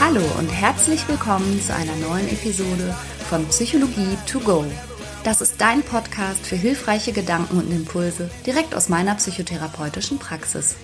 [0.00, 2.96] Hallo und herzlich willkommen zu einer neuen Episode
[3.28, 4.64] von Psychologie to go.
[5.22, 10.74] Das ist dein Podcast für hilfreiche Gedanken und Impulse direkt aus meiner psychotherapeutischen Praxis.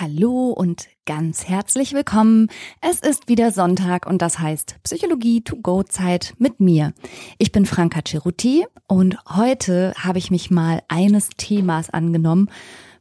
[0.00, 2.50] Hallo und ganz herzlich willkommen.
[2.80, 6.92] Es ist wieder Sonntag und das heißt Psychologie to go Zeit mit mir.
[7.38, 12.48] Ich bin Franka Ceruti und heute habe ich mich mal eines Themas angenommen,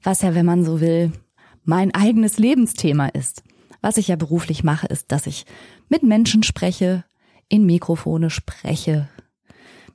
[0.01, 1.11] was ja, wenn man so will,
[1.63, 3.43] mein eigenes Lebensthema ist.
[3.81, 5.45] Was ich ja beruflich mache, ist, dass ich
[5.89, 7.03] mit Menschen spreche,
[7.47, 9.07] in Mikrofone spreche,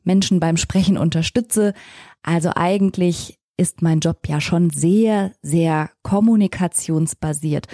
[0.05, 1.75] Menschen beim Sprechen unterstütze.
[2.23, 7.67] Also eigentlich ist mein Job ja schon sehr, sehr kommunikationsbasiert.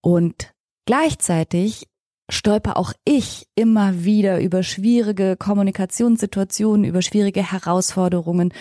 [0.00, 0.52] Und
[0.86, 1.88] gleichzeitig
[2.30, 8.52] stolper auch ich immer wieder über schwierige Kommunikationssituationen, über schwierige Herausforderungen.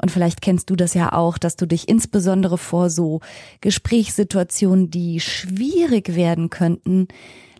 [0.00, 3.20] Und vielleicht kennst du das ja auch, dass du dich insbesondere vor so
[3.60, 7.08] Gesprächssituationen, die schwierig werden könnten,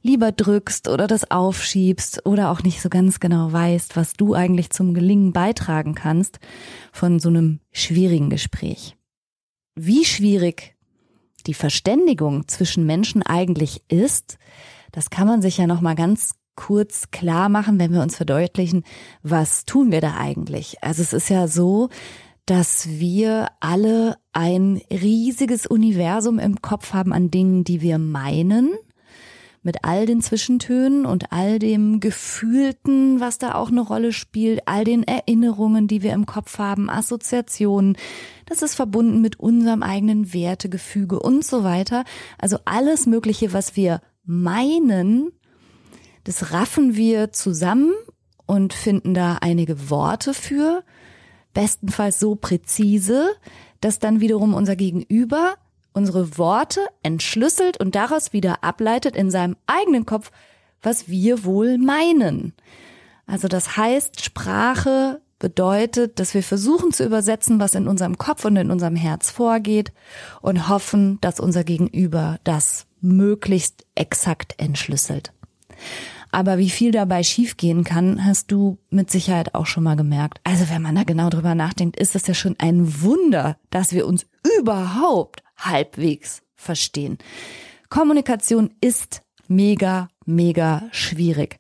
[0.02, 4.70] lieber drückst oder das aufschiebst oder auch nicht so ganz genau weißt, was du eigentlich
[4.70, 6.38] zum Gelingen beitragen kannst
[6.92, 8.96] von so einem schwierigen Gespräch.
[9.74, 10.76] Wie schwierig
[11.46, 14.38] die Verständigung zwischen Menschen eigentlich ist,
[14.92, 18.84] das kann man sich ja noch mal ganz kurz klar machen, wenn wir uns verdeutlichen,
[19.22, 20.82] was tun wir da eigentlich?
[20.82, 21.88] Also es ist ja so,
[22.44, 28.72] dass wir alle ein riesiges Universum im Kopf haben an Dingen, die wir meinen
[29.62, 34.84] mit all den Zwischentönen und all dem Gefühlten, was da auch eine Rolle spielt, all
[34.84, 37.96] den Erinnerungen, die wir im Kopf haben, Assoziationen.
[38.46, 42.04] Das ist verbunden mit unserem eigenen Wertegefüge und so weiter.
[42.38, 45.30] Also alles Mögliche, was wir meinen,
[46.24, 47.92] das raffen wir zusammen
[48.46, 50.84] und finden da einige Worte für,
[51.52, 53.30] bestenfalls so präzise,
[53.80, 55.54] dass dann wiederum unser Gegenüber
[55.92, 60.30] unsere Worte entschlüsselt und daraus wieder ableitet in seinem eigenen Kopf,
[60.82, 62.54] was wir wohl meinen.
[63.26, 68.56] Also das heißt, Sprache bedeutet, dass wir versuchen zu übersetzen, was in unserem Kopf und
[68.56, 69.92] in unserem Herz vorgeht
[70.42, 75.32] und hoffen, dass unser Gegenüber das möglichst exakt entschlüsselt.
[76.32, 80.40] Aber wie viel dabei schiefgehen kann, hast du mit Sicherheit auch schon mal gemerkt.
[80.44, 84.06] Also wenn man da genau drüber nachdenkt, ist es ja schon ein Wunder, dass wir
[84.06, 84.26] uns
[84.58, 87.18] überhaupt halbwegs verstehen.
[87.88, 91.58] Kommunikation ist mega, mega schwierig.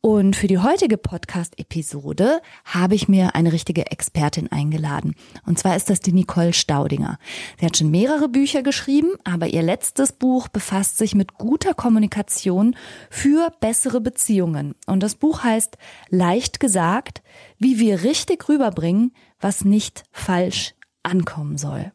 [0.00, 5.16] Und für die heutige Podcast-Episode habe ich mir eine richtige Expertin eingeladen.
[5.44, 7.18] Und zwar ist das die Nicole Staudinger.
[7.58, 12.76] Sie hat schon mehrere Bücher geschrieben, aber ihr letztes Buch befasst sich mit guter Kommunikation
[13.10, 14.76] für bessere Beziehungen.
[14.86, 15.76] Und das Buch heißt
[16.10, 17.20] Leicht gesagt,
[17.58, 21.90] wie wir richtig rüberbringen, was nicht falsch ankommen soll.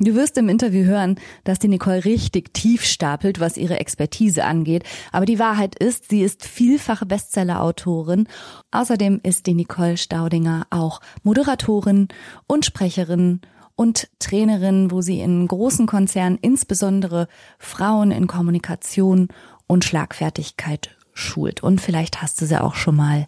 [0.00, 4.84] Du wirst im Interview hören, dass die Nicole richtig tief stapelt, was ihre Expertise angeht.
[5.12, 8.28] Aber die Wahrheit ist, sie ist vielfache Bestseller-Autorin.
[8.70, 12.08] Außerdem ist die Nicole Staudinger auch Moderatorin
[12.46, 13.40] und Sprecherin
[13.74, 17.28] und Trainerin, wo sie in großen Konzernen insbesondere
[17.58, 19.28] Frauen in Kommunikation
[19.66, 21.62] und Schlagfertigkeit schult.
[21.62, 23.26] Und vielleicht hast du sie auch schon mal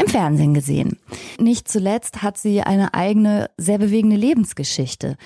[0.00, 0.98] im Fernsehen gesehen.
[1.38, 5.16] Nicht zuletzt hat sie eine eigene, sehr bewegende Lebensgeschichte.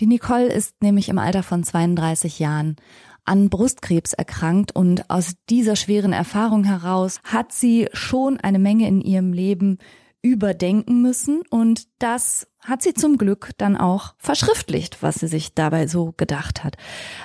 [0.00, 2.76] Die Nicole ist nämlich im Alter von 32 Jahren
[3.24, 9.00] an Brustkrebs erkrankt und aus dieser schweren Erfahrung heraus hat sie schon eine Menge in
[9.00, 9.78] ihrem Leben
[10.22, 15.86] überdenken müssen und das hat sie zum Glück dann auch verschriftlicht, was sie sich dabei
[15.86, 16.76] so gedacht hat.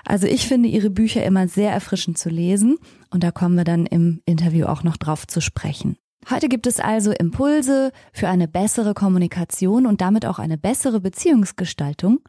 [0.05, 2.77] Also ich finde ihre Bücher immer sehr erfrischend zu lesen
[3.09, 5.97] und da kommen wir dann im Interview auch noch drauf zu sprechen.
[6.27, 12.21] Heute gibt es also Impulse für eine bessere Kommunikation und damit auch eine bessere Beziehungsgestaltung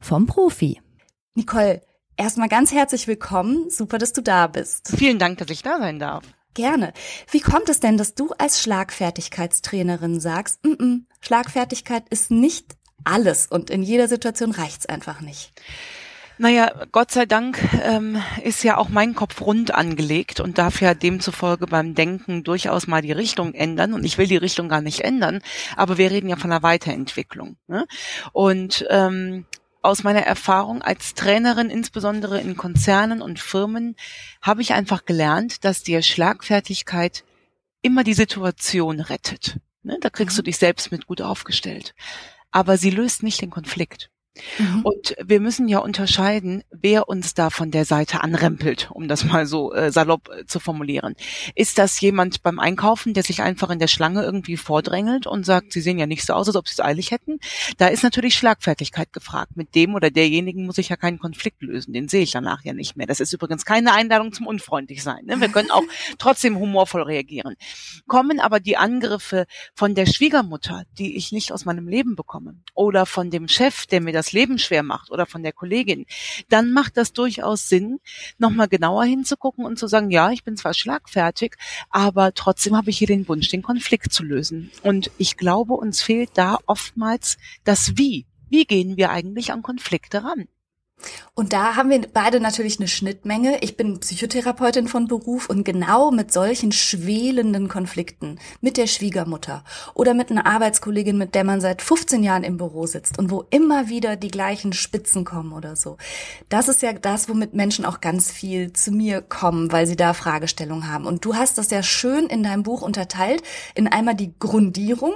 [0.00, 0.80] vom Profi.
[1.34, 1.80] Nicole,
[2.16, 3.68] erstmal ganz herzlich willkommen.
[3.68, 4.94] Super, dass du da bist.
[4.96, 6.22] Vielen Dank, dass ich da sein darf.
[6.54, 6.92] Gerne.
[7.30, 13.48] Wie kommt es denn, dass du als Schlagfertigkeitstrainerin sagst, mm -mm, Schlagfertigkeit ist nicht alles
[13.48, 15.52] und in jeder Situation reicht's einfach nicht?
[16.40, 20.94] Naja, Gott sei Dank ähm, ist ja auch mein Kopf rund angelegt und darf ja
[20.94, 23.92] demzufolge beim Denken durchaus mal die Richtung ändern.
[23.92, 25.42] Und ich will die Richtung gar nicht ändern,
[25.76, 27.58] aber wir reden ja von einer Weiterentwicklung.
[27.66, 27.86] Ne?
[28.32, 29.44] Und ähm,
[29.82, 33.94] aus meiner Erfahrung als Trainerin, insbesondere in Konzernen und Firmen,
[34.40, 37.22] habe ich einfach gelernt, dass dir Schlagfertigkeit
[37.82, 39.58] immer die Situation rettet.
[39.82, 39.98] Ne?
[40.00, 40.46] Da kriegst du mhm.
[40.46, 41.94] dich selbst mit gut aufgestellt.
[42.50, 44.10] Aber sie löst nicht den Konflikt.
[44.58, 44.82] Mhm.
[44.82, 49.44] Und wir müssen ja unterscheiden, wer uns da von der Seite anrempelt, um das mal
[49.44, 51.16] so äh, salopp äh, zu formulieren.
[51.54, 55.72] Ist das jemand beim Einkaufen, der sich einfach in der Schlange irgendwie vordrängelt und sagt,
[55.72, 57.38] sie sehen ja nicht so aus, als ob sie es eilig hätten?
[57.78, 59.56] Da ist natürlich Schlagfertigkeit gefragt.
[59.56, 61.92] Mit dem oder derjenigen muss ich ja keinen Konflikt lösen.
[61.92, 63.08] Den sehe ich danach ja nicht mehr.
[63.08, 65.24] Das ist übrigens keine Einladung zum unfreundlich sein.
[65.24, 65.40] Ne?
[65.40, 65.84] Wir können auch
[66.18, 67.56] trotzdem humorvoll reagieren.
[68.06, 73.06] Kommen aber die Angriffe von der Schwiegermutter, die ich nicht aus meinem Leben bekomme, oder
[73.06, 76.06] von dem Chef, der mir das Leben schwer macht oder von der Kollegin,
[76.48, 77.98] dann macht das durchaus Sinn,
[78.38, 81.56] nochmal genauer hinzugucken und zu sagen, ja, ich bin zwar schlagfertig,
[81.88, 84.70] aber trotzdem habe ich hier den Wunsch, den Konflikt zu lösen.
[84.82, 88.26] Und ich glaube, uns fehlt da oftmals das Wie.
[88.48, 90.48] Wie gehen wir eigentlich an Konflikte ran?
[91.34, 93.58] Und da haben wir beide natürlich eine Schnittmenge.
[93.62, 99.64] Ich bin Psychotherapeutin von Beruf und genau mit solchen schwelenden Konflikten mit der Schwiegermutter
[99.94, 103.44] oder mit einer Arbeitskollegin, mit der man seit 15 Jahren im Büro sitzt und wo
[103.50, 105.96] immer wieder die gleichen Spitzen kommen oder so.
[106.48, 110.12] Das ist ja das, womit Menschen auch ganz viel zu mir kommen, weil sie da
[110.12, 111.06] Fragestellungen haben.
[111.06, 113.42] Und du hast das ja schön in deinem Buch unterteilt
[113.74, 115.14] in einmal die Grundierung,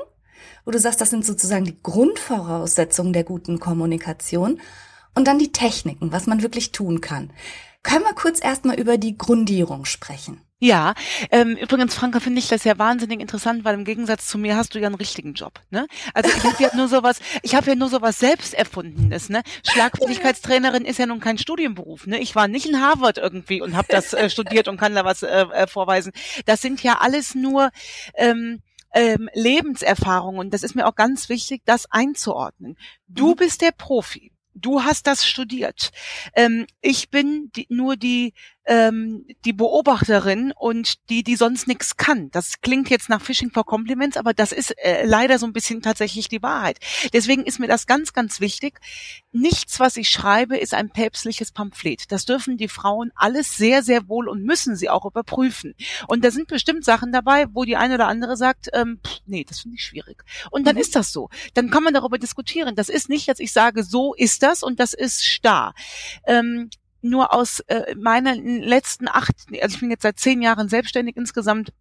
[0.64, 4.60] wo du sagst, das sind sozusagen die Grundvoraussetzungen der guten Kommunikation.
[5.14, 7.32] Und dann die Techniken, was man wirklich tun kann.
[7.82, 10.40] Können wir kurz erstmal über die Grundierung sprechen?
[10.58, 10.94] Ja,
[11.30, 14.74] ähm, übrigens, Franka, finde ich das ja wahnsinnig interessant, weil im Gegensatz zu mir hast
[14.74, 15.60] du ja einen richtigen Job.
[15.68, 15.86] Ne?
[16.14, 19.28] Also ich habe ja nur sowas, ich habe ja nur sowas selbst erfundenes.
[19.28, 19.42] Ne?
[19.68, 22.06] Schlagfertigkeitstrainerin ist ja nun kein Studienberuf.
[22.06, 22.18] Ne?
[22.18, 25.22] Ich war nicht in Harvard irgendwie und habe das äh, studiert und kann da was
[25.22, 26.12] äh, äh, vorweisen.
[26.46, 27.70] Das sind ja alles nur
[28.14, 28.62] ähm,
[28.94, 30.40] ähm, Lebenserfahrungen.
[30.40, 32.78] Und das ist mir auch ganz wichtig, das einzuordnen.
[33.06, 33.36] Du mhm.
[33.36, 34.32] bist der Profi.
[34.54, 35.90] Du hast das studiert.
[36.34, 38.34] Ähm, ich bin die, nur die
[38.66, 42.30] ähm, die Beobachterin und die, die sonst nichts kann.
[42.30, 45.82] Das klingt jetzt nach Fishing for Compliments, aber das ist äh, leider so ein bisschen
[45.82, 46.78] tatsächlich die Wahrheit.
[47.12, 48.80] Deswegen ist mir das ganz, ganz wichtig.
[49.32, 52.10] Nichts, was ich schreibe, ist ein päpstliches Pamphlet.
[52.10, 55.74] Das dürfen die Frauen alles sehr, sehr wohl und müssen sie auch überprüfen.
[56.06, 59.44] Und da sind bestimmt Sachen dabei, wo die eine oder andere sagt, ähm, pff, nee,
[59.46, 60.24] das finde ich schwierig.
[60.50, 60.80] Und dann mhm.
[60.82, 61.28] ist das so.
[61.54, 62.74] Dann kann man darüber diskutieren.
[62.74, 65.74] Das ist nicht, dass ich sage, so ist das und das ist starr.
[66.26, 66.70] Ähm,
[67.04, 71.72] nur aus äh, meinen letzten acht, also ich bin jetzt seit zehn Jahren selbstständig insgesamt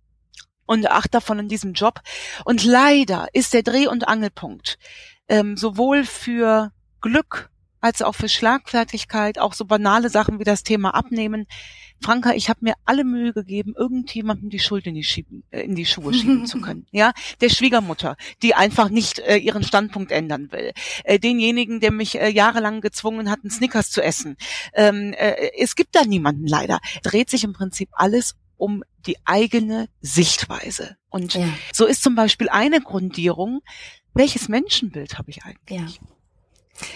[0.65, 1.99] und acht davon in diesem Job.
[2.45, 4.77] Und leider ist der Dreh- und Angelpunkt
[5.27, 6.71] ähm, sowohl für
[7.01, 7.49] Glück
[7.81, 11.47] als auch für Schlagfertigkeit, auch so banale Sachen wie das Thema Abnehmen,
[12.03, 15.75] Franka, ich habe mir alle Mühe gegeben, irgendjemandem die Schuld in die, schieben, äh, in
[15.75, 16.85] die Schuhe schieben zu können.
[16.91, 20.73] Ja, der Schwiegermutter, die einfach nicht äh, ihren Standpunkt ändern will.
[21.03, 24.37] Äh, denjenigen, der mich äh, jahrelang gezwungen hat, einen Snickers zu essen.
[24.73, 26.79] Ähm, äh, es gibt da niemanden leider.
[27.01, 30.97] Dreht sich im Prinzip alles um die eigene Sichtweise.
[31.09, 31.47] Und ja.
[31.73, 33.61] so ist zum Beispiel eine Grundierung,
[34.13, 35.97] welches Menschenbild habe ich eigentlich?
[35.97, 36.07] Ja.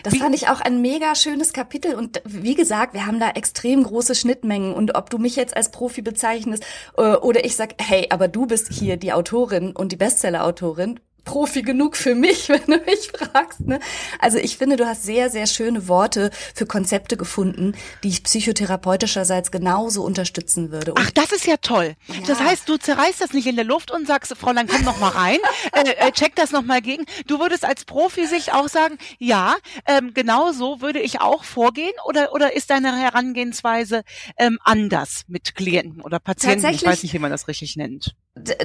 [0.04, 1.96] Das wie, fand ich auch ein mega schönes Kapitel.
[1.96, 4.74] Und wie gesagt, wir haben da extrem große Schnittmengen.
[4.74, 6.66] Und ob du mich jetzt als Profi bezeichnest
[6.98, 11.62] äh, oder ich sag, hey, aber du bist hier die Autorin und die Bestseller-Autorin, Profi
[11.62, 13.60] genug für mich, wenn du mich fragst.
[13.60, 13.80] Ne?
[14.20, 19.52] Also ich finde, du hast sehr, sehr schöne Worte für Konzepte gefunden, die ich psychotherapeutischerseits
[19.52, 20.94] genauso unterstützen würde.
[20.94, 21.96] Und Ach, das ist ja toll.
[22.08, 22.16] Ja.
[22.26, 25.10] Das heißt, du zerreißt das nicht in der Luft und sagst, Fräulein, komm noch mal
[25.10, 25.40] rein,
[25.74, 27.06] äh, äh, check das noch mal gegen.
[27.28, 31.94] Du würdest als Profi sich auch sagen, ja, ähm, genau so würde ich auch vorgehen
[32.06, 34.04] oder, oder ist deine Herangehensweise
[34.38, 36.66] ähm, anders mit Klienten oder Patienten?
[36.74, 38.16] Ich weiß nicht, wie man das richtig nennt.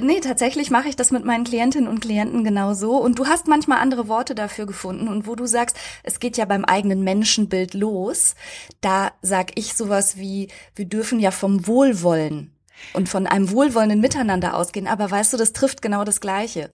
[0.01, 2.97] Nee, tatsächlich mache ich das mit meinen Klientinnen und Klienten genau so.
[2.97, 5.07] Und du hast manchmal andere Worte dafür gefunden.
[5.07, 8.35] Und wo du sagst, es geht ja beim eigenen Menschenbild los,
[8.81, 12.51] da sag ich sowas wie, wir dürfen ja vom Wohlwollen
[12.93, 14.87] und von einem wohlwollenden Miteinander ausgehen.
[14.87, 16.69] Aber weißt du, das trifft genau das Gleiche.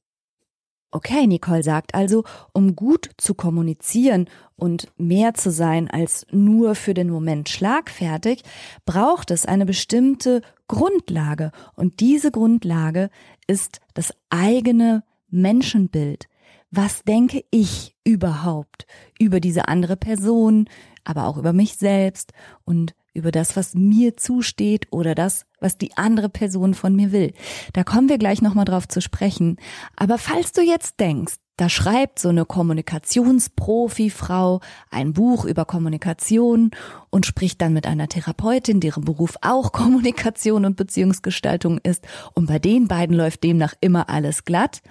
[0.92, 6.96] Okay, Nicole sagt also, um gut zu kommunizieren und mehr zu sein als nur für
[6.96, 8.44] den Moment schlagfertig,
[8.86, 11.52] braucht es eine bestimmte Grundlage.
[11.76, 13.12] Und diese Grundlage
[13.46, 16.28] ist das eigene Menschenbild.
[16.72, 18.88] Was denke ich überhaupt
[19.20, 20.68] über diese andere Person,
[21.04, 22.34] aber auch über mich selbst
[22.66, 27.34] und über das, was mir zusteht oder das, was die andere Person von mir will.
[27.74, 29.58] Da kommen wir gleich nochmal drauf zu sprechen.
[29.96, 34.62] Aber falls du jetzt denkst, da schreibt so eine Kommunikationsprofi-Frau
[34.92, 36.72] ein Buch über Kommunikation
[37.10, 42.08] und spricht dann mit einer Therapeutin, deren Beruf auch Kommunikation und Beziehungsgestaltung ist.
[42.34, 44.82] Und bei den beiden läuft demnach immer alles glatt.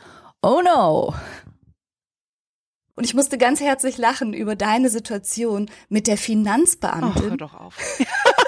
[0.43, 1.15] Oh no!
[2.99, 7.12] Und ich musste ganz herzlich lachen über deine Situation mit der Finanzbeamtin.
[7.14, 7.76] Ach, hör doch auf.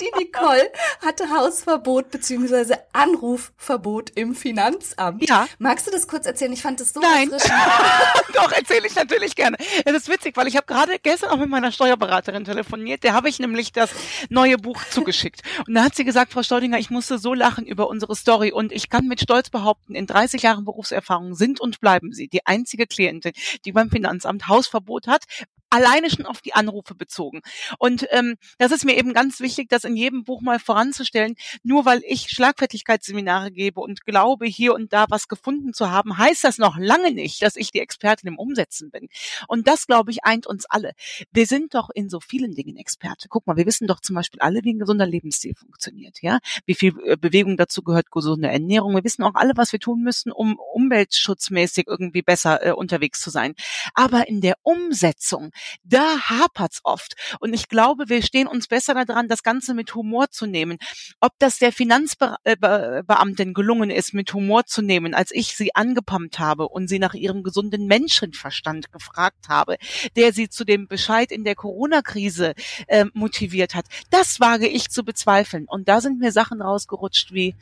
[0.00, 0.70] Die Nicole
[1.04, 5.28] hatte Hausverbot beziehungsweise Anrufverbot im Finanzamt.
[5.28, 5.46] Ja.
[5.58, 6.52] Magst du das kurz erzählen?
[6.52, 7.30] Ich fand das so Nein.
[8.34, 9.56] Doch, erzähle ich natürlich gerne.
[9.84, 13.02] Es ist witzig, weil ich habe gerade gestern auch mit meiner Steuerberaterin telefoniert.
[13.04, 13.90] Der habe ich nämlich das
[14.28, 15.42] neue Buch zugeschickt.
[15.66, 18.52] Und da hat sie gesagt, Frau Staudinger, ich musste so lachen über unsere Story.
[18.52, 22.46] Und ich kann mit Stolz behaupten, in 30 Jahren Berufserfahrung sind und bleiben Sie die
[22.46, 23.32] einzige Klientin,
[23.64, 25.24] die beim Finanzamt Hausverbot hat,
[25.72, 27.40] alleine schon auf die Anrufe bezogen.
[27.78, 31.34] Und ähm, das ist mir eben ganz wichtig, das in jedem Buch mal voranzustellen.
[31.62, 36.44] Nur weil ich Schlagfertigkeitsseminare gebe und glaube, hier und da was gefunden zu haben, heißt
[36.44, 39.08] das noch lange nicht, dass ich die Expertin im Umsetzen bin.
[39.48, 40.92] Und das, glaube ich, eint uns alle.
[41.32, 43.28] Wir sind doch in so vielen Dingen Experte.
[43.28, 46.38] Guck mal, wir wissen doch zum Beispiel alle, wie ein gesunder Lebensstil funktioniert, ja?
[46.66, 48.94] Wie viel äh, Bewegung dazu gehört, gesunde Ernährung.
[48.94, 53.30] Wir wissen auch alle, was wir tun müssen, um umweltschutzmäßig irgendwie besser äh, unterwegs zu
[53.30, 53.54] sein.
[53.94, 55.52] Aber in der Umsetzung
[55.84, 57.14] da hapert's oft.
[57.40, 60.78] Und ich glaube, wir stehen uns besser daran, das Ganze mit Humor zu nehmen.
[61.20, 66.68] Ob das der Finanzbeamtin gelungen ist, mit Humor zu nehmen, als ich sie angepumpt habe
[66.68, 69.76] und sie nach ihrem gesunden Menschenverstand gefragt habe,
[70.16, 72.54] der sie zu dem Bescheid in der Corona-Krise
[72.86, 75.66] äh, motiviert hat, das wage ich zu bezweifeln.
[75.68, 77.54] Und da sind mir Sachen rausgerutscht wie,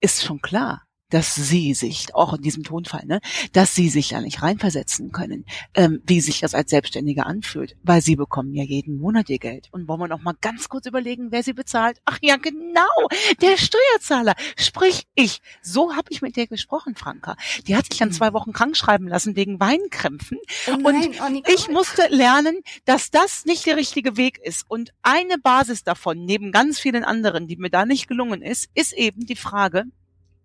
[0.00, 3.20] ist schon klar dass sie sich, auch in diesem Tonfall, ne,
[3.52, 5.44] dass sie sich ja nicht reinversetzen können,
[5.74, 9.68] ähm, wie sich das als Selbstständige anfühlt, weil sie bekommen ja jeden Monat ihr Geld.
[9.70, 11.98] Und wollen wir noch mal ganz kurz überlegen, wer sie bezahlt?
[12.04, 13.08] Ach ja, genau,
[13.40, 15.40] der Steuerzahler, sprich ich.
[15.62, 17.36] So habe ich mit der gesprochen, Franka.
[17.66, 20.38] Die hat sich dann zwei Wochen krank schreiben lassen wegen Weinkrämpfen.
[20.68, 24.64] Oh nein, und oh ich musste lernen, dass das nicht der richtige Weg ist.
[24.68, 28.92] Und eine Basis davon, neben ganz vielen anderen, die mir da nicht gelungen ist, ist
[28.92, 29.84] eben die Frage,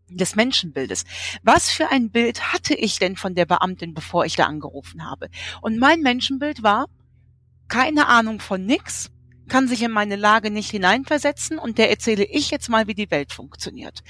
[0.09, 1.05] des Menschenbildes.
[1.43, 5.29] Was für ein Bild hatte ich denn von der Beamtin, bevor ich da angerufen habe?
[5.61, 6.85] Und mein Menschenbild war
[7.67, 9.11] keine Ahnung von nix,
[9.47, 13.11] kann sich in meine Lage nicht hineinversetzen und der erzähle ich jetzt mal, wie die
[13.11, 14.03] Welt funktioniert.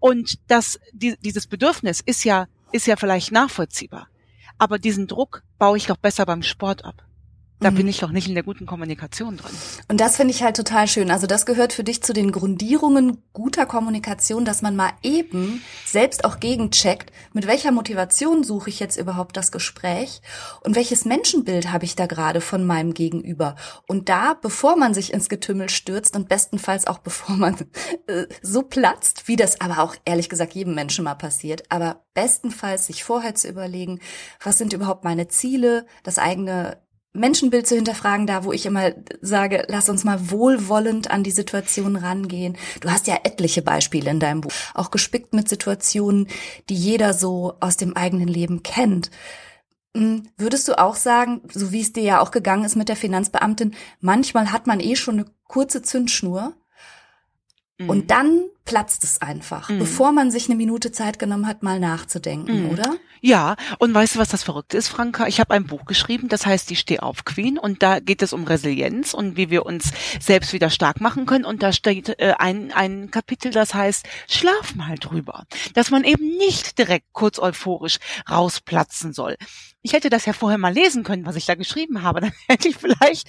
[0.00, 4.08] Und das, die, dieses Bedürfnis ist ja, ist ja vielleicht nachvollziehbar.
[4.58, 7.04] Aber diesen Druck baue ich doch besser beim Sport ab.
[7.62, 7.74] Da Mhm.
[7.76, 9.52] bin ich doch nicht in der guten Kommunikation drin.
[9.88, 11.10] Und das finde ich halt total schön.
[11.10, 16.24] Also das gehört für dich zu den Grundierungen guter Kommunikation, dass man mal eben selbst
[16.24, 20.20] auch gegencheckt, mit welcher Motivation suche ich jetzt überhaupt das Gespräch
[20.62, 23.56] und welches Menschenbild habe ich da gerade von meinem Gegenüber.
[23.86, 27.56] Und da, bevor man sich ins Getümmel stürzt und bestenfalls auch bevor man
[28.06, 32.86] äh, so platzt, wie das aber auch ehrlich gesagt jedem Menschen mal passiert, aber bestenfalls
[32.86, 34.00] sich vorher zu überlegen,
[34.42, 36.78] was sind überhaupt meine Ziele, das eigene
[37.14, 41.96] Menschenbild zu hinterfragen, da wo ich immer sage, lass uns mal wohlwollend an die Situation
[41.96, 42.56] rangehen.
[42.80, 46.28] Du hast ja etliche Beispiele in deinem Buch, auch gespickt mit Situationen,
[46.70, 49.10] die jeder so aus dem eigenen Leben kennt.
[49.94, 52.96] Hm, Würdest du auch sagen, so wie es dir ja auch gegangen ist mit der
[52.96, 56.54] Finanzbeamtin, manchmal hat man eh schon eine kurze Zündschnur
[57.78, 57.90] Mhm.
[57.90, 59.78] und dann platzt es einfach, Mhm.
[59.80, 62.70] bevor man sich eine Minute Zeit genommen hat, mal nachzudenken, Mhm.
[62.70, 62.94] oder?
[63.24, 65.28] Ja, und weißt du, was das Verrückte ist, Franka?
[65.28, 68.42] Ich habe ein Buch geschrieben, das heißt Die Steh-auf Queen und da geht es um
[68.42, 72.72] Resilienz und wie wir uns selbst wieder stark machen können und da steht äh, ein,
[72.72, 79.12] ein Kapitel, das heißt Schlaf mal drüber, dass man eben nicht direkt kurz euphorisch rausplatzen
[79.12, 79.36] soll.
[79.84, 82.20] Ich hätte das ja vorher mal lesen können, was ich da geschrieben habe.
[82.22, 83.28] Dann hätte ich vielleicht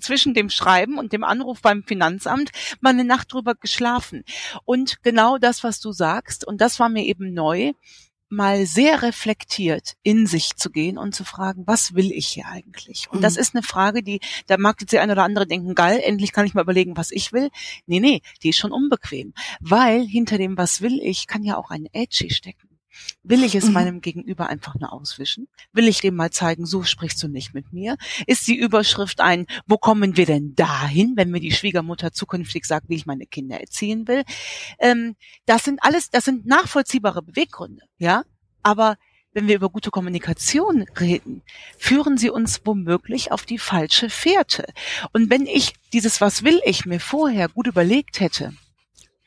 [0.00, 2.50] zwischen dem Schreiben und dem Anruf beim Finanzamt
[2.80, 4.24] mal eine Nacht drüber geschlafen.
[4.64, 7.72] Und genau das, was du sagst, und das war mir eben neu,
[8.30, 13.08] mal sehr reflektiert in sich zu gehen und zu fragen, was will ich hier eigentlich?
[13.10, 13.40] Und das Mhm.
[13.40, 16.46] ist eine Frage, die, da mag jetzt der eine oder andere denken, geil, endlich kann
[16.46, 17.50] ich mal überlegen, was ich will.
[17.86, 19.34] Nee, nee, die ist schon unbequem.
[19.60, 22.73] Weil hinter dem, was will ich, kann ja auch ein Edgy stecken.
[23.22, 23.72] Will ich es Mhm.
[23.72, 25.48] meinem Gegenüber einfach nur auswischen?
[25.72, 27.96] Will ich dem mal zeigen, so sprichst du nicht mit mir?
[28.26, 32.88] Ist die Überschrift ein, wo kommen wir denn dahin, wenn mir die Schwiegermutter zukünftig sagt,
[32.88, 34.24] wie ich meine Kinder erziehen will?
[34.78, 38.24] Ähm, das sind alles, das sind nachvollziehbare Beweggründe, ja.
[38.62, 38.96] Aber
[39.32, 41.42] wenn wir über gute Kommunikation reden,
[41.76, 44.64] führen sie uns womöglich auf die falsche Fährte.
[45.12, 48.54] Und wenn ich dieses Was will ich mir vorher gut überlegt hätte,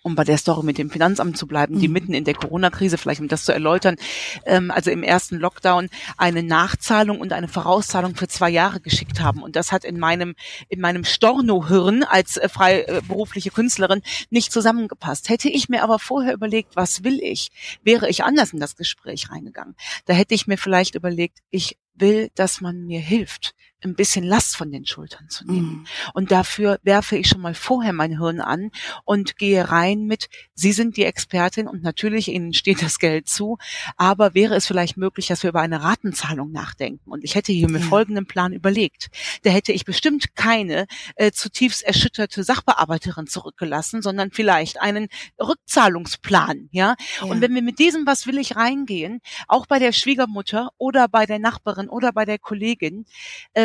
[0.08, 1.94] um bei der Story mit dem Finanzamt zu bleiben, die Mhm.
[1.94, 3.98] mitten in der Corona-Krise, vielleicht um das zu erläutern,
[4.46, 9.44] ähm, also im ersten Lockdown eine Nachzahlung und eine Vorauszahlung für zwei Jahre geschickt haben.
[9.44, 10.34] Und das hat in meinem,
[10.70, 15.30] in meinem Storno-Hirn als äh, freiberufliche Künstlerin nicht zusammengepasst.
[15.30, 17.50] Hätte ich mir aber vorher überlegt, was will ich,
[17.84, 19.76] wäre ich anders in das Gespräch reingegangen.
[20.06, 23.54] Da hätte ich mir vielleicht überlegt, ich will, dass man mir hilft.
[23.84, 25.70] Ein bisschen Last von den Schultern zu nehmen.
[25.70, 25.86] Mhm.
[26.14, 28.72] Und dafür werfe ich schon mal vorher mein Hirn an
[29.06, 33.58] und gehe rein mit, Sie sind die Expertin und natürlich Ihnen steht das Geld zu,
[33.96, 37.10] aber wäre es vielleicht möglich, dass wir über eine Ratenzahlung nachdenken?
[37.12, 37.86] Und ich hätte hier mir Ja.
[37.86, 39.10] folgenden Plan überlegt.
[39.44, 45.08] Da hätte ich bestimmt keine äh, zutiefst erschütterte Sachbearbeiterin zurückgelassen, sondern vielleicht einen
[45.40, 46.96] Rückzahlungsplan, ja.
[47.20, 47.26] Ja.
[47.28, 51.26] Und wenn wir mit diesem Was will ich reingehen, auch bei der Schwiegermutter oder bei
[51.26, 53.06] der Nachbarin oder bei der Kollegin,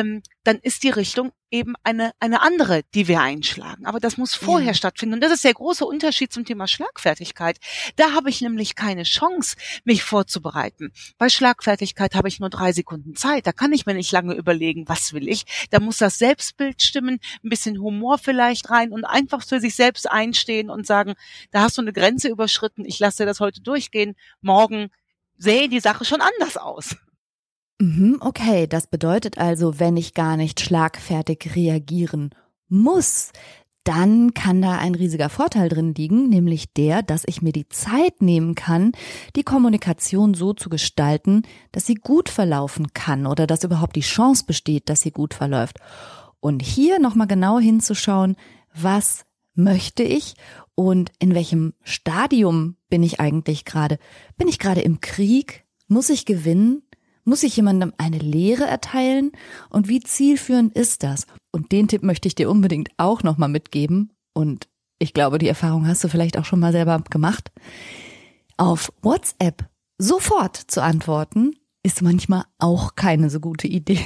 [0.03, 3.85] ähm, dann ist die Richtung eben eine, eine andere, die wir einschlagen.
[3.87, 4.75] Aber das muss vorher Ja.
[4.75, 5.15] stattfinden.
[5.15, 7.59] Und das ist der große Unterschied zum Thema Schlagfertigkeit.
[7.97, 10.93] Da habe ich nämlich keine Chance, mich vorzubereiten.
[11.19, 13.47] Bei Schlagfertigkeit habe ich nur drei Sekunden Zeit.
[13.47, 15.45] Da kann ich mir nicht lange überlegen, was will ich.
[15.71, 20.11] Da muss das Selbstbild stimmen, ein bisschen Humor vielleicht rein und einfach für sich selbst
[20.11, 21.15] einstehen und sagen,
[21.51, 24.17] da hast du eine Grenze überschritten, ich lasse dir das heute durchgehen.
[24.41, 24.89] Morgen
[25.39, 26.97] sähe die Sache schon anders aus.
[27.81, 32.31] Mhm, okay, das bedeutet also, wenn ich gar nicht schlagfertig reagieren
[32.69, 33.33] muss,
[33.85, 38.23] dann kann da ein riesiger Vorteil drin liegen, nämlich der, dass ich mir die Zeit
[38.23, 38.93] nehmen kann,
[39.35, 44.45] die Kommunikation so zu gestalten, dass sie gut verlaufen kann oder dass überhaupt die Chance
[44.47, 45.79] besteht, dass sie gut verläuft.
[46.39, 48.37] Und hier nochmal genau hinzuschauen,
[48.75, 49.25] was
[49.55, 50.35] möchte ich
[50.75, 53.99] und in welchem Stadium bin ich eigentlich gerade?
[54.37, 55.65] Bin ich gerade im Krieg?
[55.89, 56.83] Muss ich gewinnen?
[57.25, 59.33] Muss ich jemandem eine Lehre erteilen?
[59.71, 61.27] Und wie zielführend ist das?
[61.53, 64.13] Und den Tipp möchte ich dir unbedingt auch nochmal mitgeben.
[64.35, 67.53] Und ich glaube, die Erfahrung hast du vielleicht auch schon mal selber gemacht.
[68.57, 74.01] Auf WhatsApp sofort zu antworten, ist manchmal auch keine so gute Idee.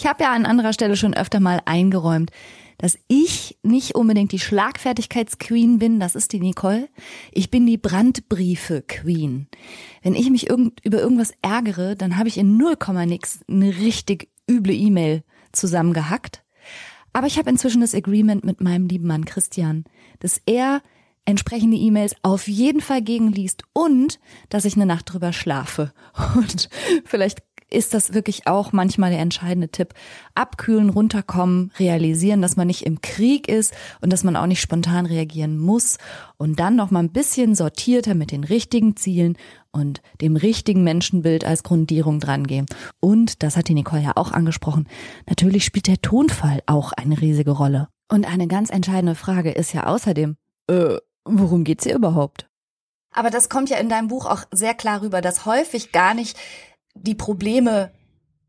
[0.00, 2.30] Ich habe ja an anderer Stelle schon öfter mal eingeräumt,
[2.78, 6.88] dass ich nicht unbedingt die Schlagfertigkeitsqueen bin, das ist die Nicole.
[7.32, 9.48] Ich bin die Brandbriefe-Queen.
[10.02, 14.30] Wenn ich mich irgend, über irgendwas ärgere, dann habe ich in 0, nix eine richtig
[14.50, 16.44] üble E-Mail zusammengehackt.
[17.12, 19.84] Aber ich habe inzwischen das Agreement mit meinem lieben Mann Christian,
[20.20, 20.80] dass er
[21.26, 25.92] entsprechende E-Mails auf jeden Fall gegenliest und dass ich eine Nacht drüber schlafe.
[26.36, 26.68] Und
[27.04, 29.94] vielleicht ist das wirklich auch manchmal der entscheidende Tipp.
[30.34, 35.06] Abkühlen, runterkommen, realisieren, dass man nicht im Krieg ist und dass man auch nicht spontan
[35.06, 35.98] reagieren muss
[36.36, 39.36] und dann noch mal ein bisschen sortierter mit den richtigen Zielen
[39.72, 42.66] und dem richtigen Menschenbild als Grundierung drangehen.
[42.98, 44.88] Und, das hat die Nicole ja auch angesprochen,
[45.28, 47.88] natürlich spielt der Tonfall auch eine riesige Rolle.
[48.10, 50.36] Und eine ganz entscheidende Frage ist ja außerdem,
[50.68, 52.48] äh, worum geht's hier überhaupt?
[53.12, 56.38] Aber das kommt ja in deinem Buch auch sehr klar rüber, dass häufig gar nicht
[56.94, 57.92] die Probleme,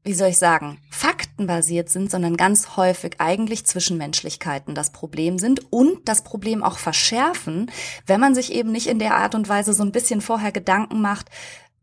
[0.03, 6.07] wie soll ich sagen, faktenbasiert sind, sondern ganz häufig eigentlich Zwischenmenschlichkeiten das Problem sind und
[6.07, 7.71] das Problem auch verschärfen,
[8.05, 11.01] wenn man sich eben nicht in der Art und Weise so ein bisschen vorher Gedanken
[11.01, 11.29] macht,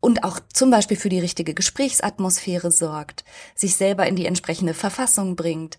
[0.01, 3.23] und auch zum Beispiel für die richtige Gesprächsatmosphäre sorgt,
[3.55, 5.77] sich selber in die entsprechende Verfassung bringt.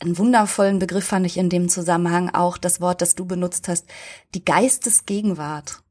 [0.00, 3.86] Einen wundervollen Begriff fand ich in dem Zusammenhang auch das Wort, das du benutzt hast,
[4.34, 5.83] die Geistesgegenwart.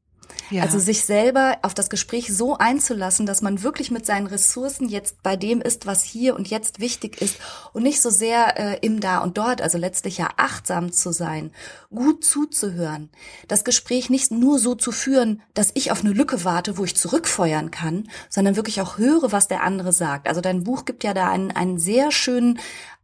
[0.50, 0.62] Ja.
[0.62, 5.22] Also sich selber auf das Gespräch so einzulassen, dass man wirklich mit seinen Ressourcen jetzt
[5.22, 7.36] bei dem ist, was hier und jetzt wichtig ist
[7.72, 11.52] und nicht so sehr äh, im Da und Dort, also letztlich ja achtsam zu sein,
[11.90, 13.10] gut zuzuhören,
[13.48, 16.96] das Gespräch nicht nur so zu führen, dass ich auf eine Lücke warte, wo ich
[16.96, 20.28] zurückfeuern kann, sondern wirklich auch höre, was der andere sagt.
[20.28, 22.58] Also dein Buch gibt ja da einen, einen sehr schönen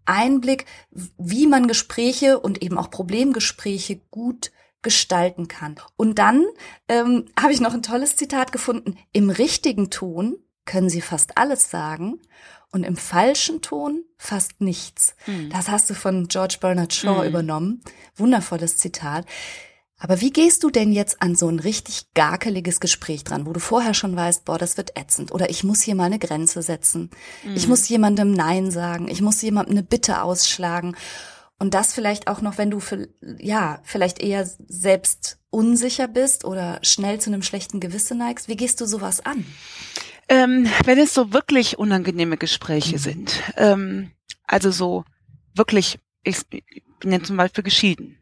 [0.05, 0.66] Einblick,
[1.18, 4.50] wie man Gespräche und eben auch Problemgespräche gut
[4.82, 5.76] gestalten kann.
[5.96, 6.44] Und dann
[6.88, 8.96] ähm, habe ich noch ein tolles Zitat gefunden.
[9.12, 12.20] Im richtigen Ton können Sie fast alles sagen
[12.72, 15.14] und im falschen Ton fast nichts.
[15.24, 15.50] Hm.
[15.50, 17.28] Das hast du von George Bernard Shaw Mhm.
[17.28, 17.82] übernommen.
[18.16, 19.26] Wundervolles Zitat.
[20.02, 23.60] Aber wie gehst du denn jetzt an so ein richtig garkeliges Gespräch dran, wo du
[23.60, 27.10] vorher schon weißt, boah, das wird ätzend oder ich muss hier mal eine Grenze setzen.
[27.54, 29.08] Ich muss jemandem Nein sagen.
[29.08, 30.96] Ich muss jemandem eine Bitte ausschlagen.
[31.60, 36.80] Und das vielleicht auch noch, wenn du für, ja, vielleicht eher selbst unsicher bist oder
[36.82, 38.48] schnell zu einem schlechten Gewissen neigst.
[38.48, 39.44] Wie gehst du sowas an?
[40.30, 44.10] Ähm, wenn es so wirklich unangenehme Gespräche sind, ähm,
[44.44, 45.04] also so
[45.54, 48.18] wirklich, ich bin ja zum Beispiel geschieden.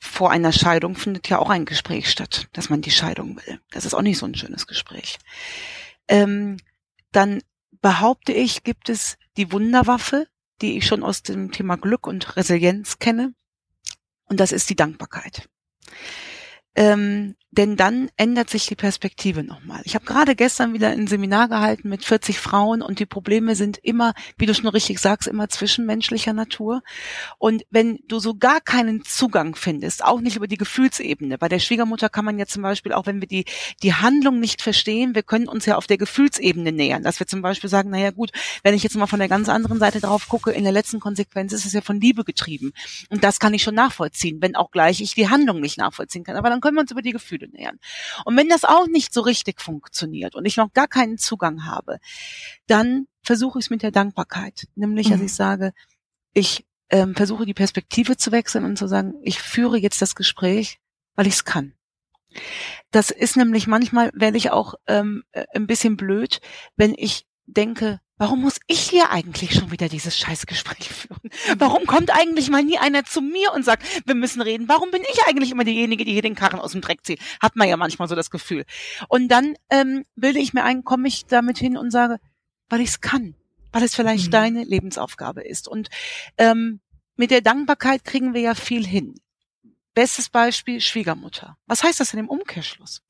[0.00, 3.60] Vor einer Scheidung findet ja auch ein Gespräch statt, dass man die Scheidung will.
[3.70, 5.18] Das ist auch nicht so ein schönes Gespräch.
[6.08, 6.56] Ähm,
[7.12, 7.42] dann
[7.80, 10.26] behaupte ich, gibt es die Wunderwaffe,
[10.60, 13.34] die ich schon aus dem Thema Glück und Resilienz kenne.
[14.24, 15.48] Und das ist die Dankbarkeit.
[16.74, 19.80] Ähm, denn dann ändert sich die Perspektive nochmal.
[19.84, 23.78] Ich habe gerade gestern wieder ein Seminar gehalten mit 40 Frauen und die Probleme sind
[23.78, 26.82] immer, wie du schon richtig sagst, immer zwischenmenschlicher Natur.
[27.38, 31.58] Und wenn du so gar keinen Zugang findest, auch nicht über die Gefühlsebene, bei der
[31.58, 33.46] Schwiegermutter kann man ja zum Beispiel, auch wenn wir die,
[33.82, 37.40] die Handlung nicht verstehen, wir können uns ja auf der Gefühlsebene nähern, dass wir zum
[37.40, 38.30] Beispiel sagen, naja gut,
[38.62, 41.54] wenn ich jetzt mal von der ganz anderen Seite drauf gucke, in der letzten Konsequenz
[41.54, 42.72] ist es ja von Liebe getrieben.
[43.08, 46.36] Und das kann ich schon nachvollziehen, wenn auch gleich ich die Handlung nicht nachvollziehen kann.
[46.36, 47.78] Aber dann können wir uns über die Gefühle Gefühle nähern.
[48.24, 51.98] Und wenn das auch nicht so richtig funktioniert und ich noch gar keinen Zugang habe,
[52.66, 54.66] dann versuche ich es mit der Dankbarkeit.
[54.74, 55.12] Nämlich, mhm.
[55.12, 55.72] dass ich sage,
[56.32, 60.78] ich ähm, versuche die Perspektive zu wechseln und zu sagen, ich führe jetzt das Gespräch,
[61.14, 61.74] weil ich es kann.
[62.90, 66.40] Das ist nämlich manchmal, werde ich auch ähm, äh, ein bisschen blöd,
[66.76, 71.30] wenn ich denke, warum muss ich hier eigentlich schon wieder dieses Scheißgespräch führen?
[71.56, 74.68] Warum kommt eigentlich mal nie einer zu mir und sagt, wir müssen reden?
[74.68, 77.20] Warum bin ich eigentlich immer diejenige, die hier den Karren aus dem Dreck zieht?
[77.40, 78.64] Hat man ja manchmal so das Gefühl.
[79.08, 82.18] Und dann ähm, bilde ich mir ein, komme ich damit hin und sage,
[82.68, 83.34] weil ich es kann,
[83.72, 84.32] weil es vielleicht mhm.
[84.32, 85.68] deine Lebensaufgabe ist.
[85.68, 85.88] Und
[86.36, 86.80] ähm,
[87.16, 89.14] mit der Dankbarkeit kriegen wir ja viel hin.
[89.94, 91.56] Bestes Beispiel Schwiegermutter.
[91.66, 93.02] Was heißt das denn im Umkehrschluss?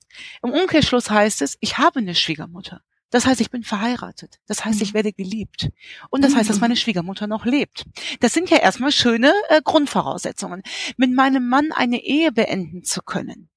[0.43, 2.83] Im Umkehrschluss heißt es, ich habe eine Schwiegermutter.
[3.11, 4.39] Das heißt, ich bin verheiratet.
[4.47, 4.95] Das heißt, ich mhm.
[4.95, 5.71] werde geliebt.
[6.11, 6.63] Und das heißt, dass mhm.
[6.63, 7.87] meine Schwiegermutter noch lebt.
[8.21, 10.63] Das sind ja erstmal schöne äh, Grundvoraussetzungen.
[10.97, 13.49] Mit meinem Mann eine Ehe beenden zu können,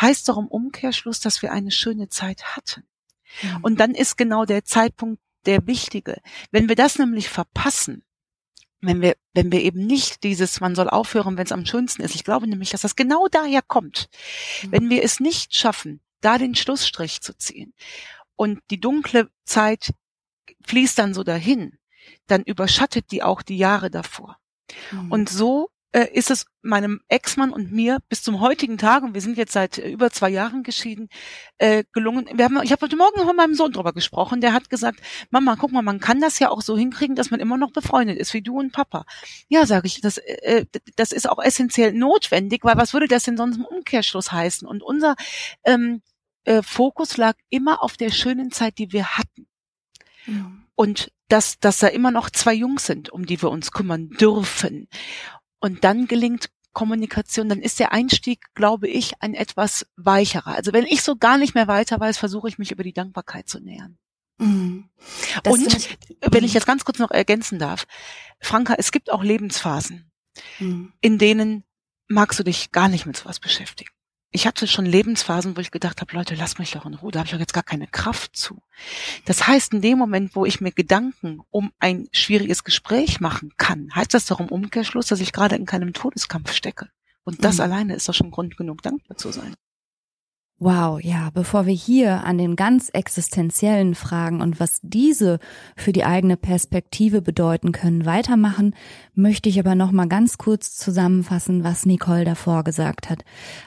[0.00, 2.84] heißt doch im Umkehrschluss, dass wir eine schöne Zeit hatten.
[3.42, 3.58] Mhm.
[3.62, 6.20] Und dann ist genau der Zeitpunkt der wichtige.
[6.50, 8.02] Wenn wir das nämlich verpassen,
[8.80, 12.14] wenn wir, wenn wir eben nicht dieses, man soll aufhören, wenn es am schönsten ist.
[12.14, 14.08] Ich glaube nämlich, dass das genau daher kommt.
[14.68, 17.72] Wenn wir es nicht schaffen, da den Schlussstrich zu ziehen
[18.36, 19.92] und die dunkle Zeit
[20.66, 21.78] fließt dann so dahin,
[22.26, 24.38] dann überschattet die auch die Jahre davor.
[24.92, 25.12] Mhm.
[25.12, 29.20] Und so äh, ist es meinem Ex-Mann und mir bis zum heutigen Tag, und wir
[29.20, 31.08] sind jetzt seit äh, über zwei Jahren geschieden,
[31.58, 32.28] äh, gelungen.
[32.34, 35.00] Wir haben, ich habe heute Morgen noch mit meinem Sohn drüber gesprochen, der hat gesagt,
[35.30, 38.18] Mama, guck mal, man kann das ja auch so hinkriegen, dass man immer noch befreundet
[38.18, 39.06] ist, wie du und Papa.
[39.48, 43.36] Ja, sage ich, das, äh, das ist auch essentiell notwendig, weil was würde das denn
[43.38, 44.68] sonst im Umkehrschluss heißen?
[44.68, 45.14] Und unser
[45.64, 46.02] ähm,
[46.46, 49.46] äh, Fokus lag immer auf der schönen Zeit, die wir hatten.
[50.26, 50.64] Mhm.
[50.74, 54.88] Und dass, dass da immer noch zwei Jungs sind, um die wir uns kümmern dürfen.
[55.58, 60.54] Und dann gelingt Kommunikation, dann ist der Einstieg, glaube ich, ein etwas weicherer.
[60.54, 63.48] Also wenn ich so gar nicht mehr weiter weiß, versuche ich mich über die Dankbarkeit
[63.48, 63.98] zu nähern.
[64.38, 64.90] Mhm.
[65.46, 66.54] Und ich, wenn ich mhm.
[66.54, 67.86] jetzt ganz kurz noch ergänzen darf,
[68.40, 70.10] Franka, es gibt auch Lebensphasen,
[70.58, 70.92] mhm.
[71.00, 71.64] in denen
[72.08, 73.95] magst du dich gar nicht mit sowas beschäftigen
[74.30, 77.20] ich hatte schon Lebensphasen, wo ich gedacht habe, Leute, lass mich doch in Ruhe, da
[77.20, 78.62] habe ich doch jetzt gar keine Kraft zu.
[79.24, 83.94] Das heißt, in dem Moment, wo ich mir Gedanken um ein schwieriges Gespräch machen kann,
[83.94, 86.90] heißt das doch im Umkehrschluss, dass ich gerade in keinem Todeskampf stecke.
[87.24, 87.62] Und das mhm.
[87.62, 89.54] alleine ist doch schon Grund genug, dankbar zu sein.
[90.58, 95.38] Wow, ja, bevor wir hier an den ganz existenziellen Fragen und was diese
[95.76, 98.74] für die eigene Perspektive bedeuten können, weitermachen,
[99.14, 103.22] möchte ich aber noch mal ganz kurz zusammenfassen, was Nicole davor gesagt hat.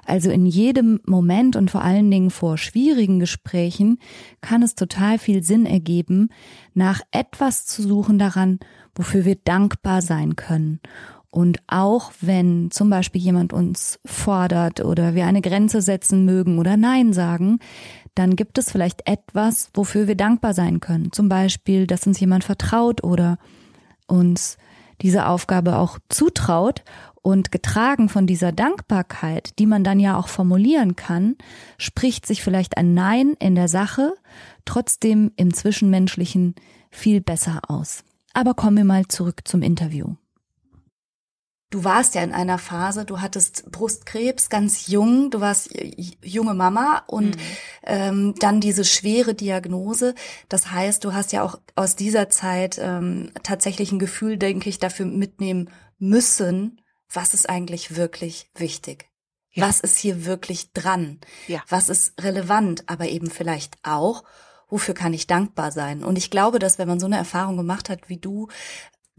[0.08, 4.00] Also in jedem Moment und vor allen Dingen vor schwierigen Gesprächen
[4.42, 6.30] kann es total viel Sinn ergeben,
[6.74, 8.58] nach etwas zu suchen daran,
[8.96, 10.80] wofür wir dankbar sein können
[11.32, 16.76] und auch wenn zum Beispiel jemand uns fordert oder wir eine Grenze setzen mögen oder
[16.76, 17.60] Nein sagen,
[18.16, 21.12] dann gibt es vielleicht etwas, wofür wir dankbar sein können.
[21.12, 23.38] Zum Beispiel, dass uns jemand vertraut oder
[24.08, 24.58] uns
[25.02, 26.84] diese Aufgabe auch zutraut
[27.22, 31.36] und getragen von dieser Dankbarkeit, die man dann ja auch formulieren kann,
[31.78, 34.14] spricht sich vielleicht ein Nein in der Sache
[34.66, 36.56] trotzdem im Zwischenmenschlichen
[36.90, 38.04] viel besser aus.
[38.34, 40.16] Aber kommen wir mal zurück zum Interview
[41.70, 45.70] du warst ja in einer Phase, du hattest Brustkrebs ganz jung, du warst
[46.24, 47.42] junge Mama und mhm.
[47.84, 50.16] ähm, dann diese schwere Diagnose.
[50.50, 54.80] Das heißt, du hast ja auch aus dieser Zeit ähm, tatsächlich ein Gefühl, denke ich,
[54.80, 59.10] dafür mitnehmen müssen, was ist eigentlich wirklich wichtig.
[59.52, 59.68] Ja.
[59.68, 61.20] Was ist hier wirklich dran?
[61.48, 61.64] Ja.
[61.68, 64.24] Was ist relevant, aber eben vielleicht auch,
[64.70, 66.04] wofür kann ich dankbar sein?
[66.04, 68.48] Und ich glaube, dass wenn man so eine Erfahrung gemacht hat wie du,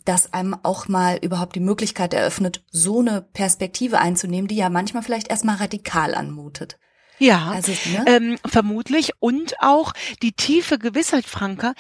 [0.05, 5.03] das einem auch mal überhaupt die Möglichkeit eröffnet, so eine Perspektive einzunehmen, die ja manchmal
[5.03, 6.79] vielleicht erstmal radikal anmutet.
[7.19, 8.05] Ja, also, ne?
[8.07, 9.13] ähm, vermutlich.
[9.21, 11.75] Und auch die tiefe Gewissheit, Franka,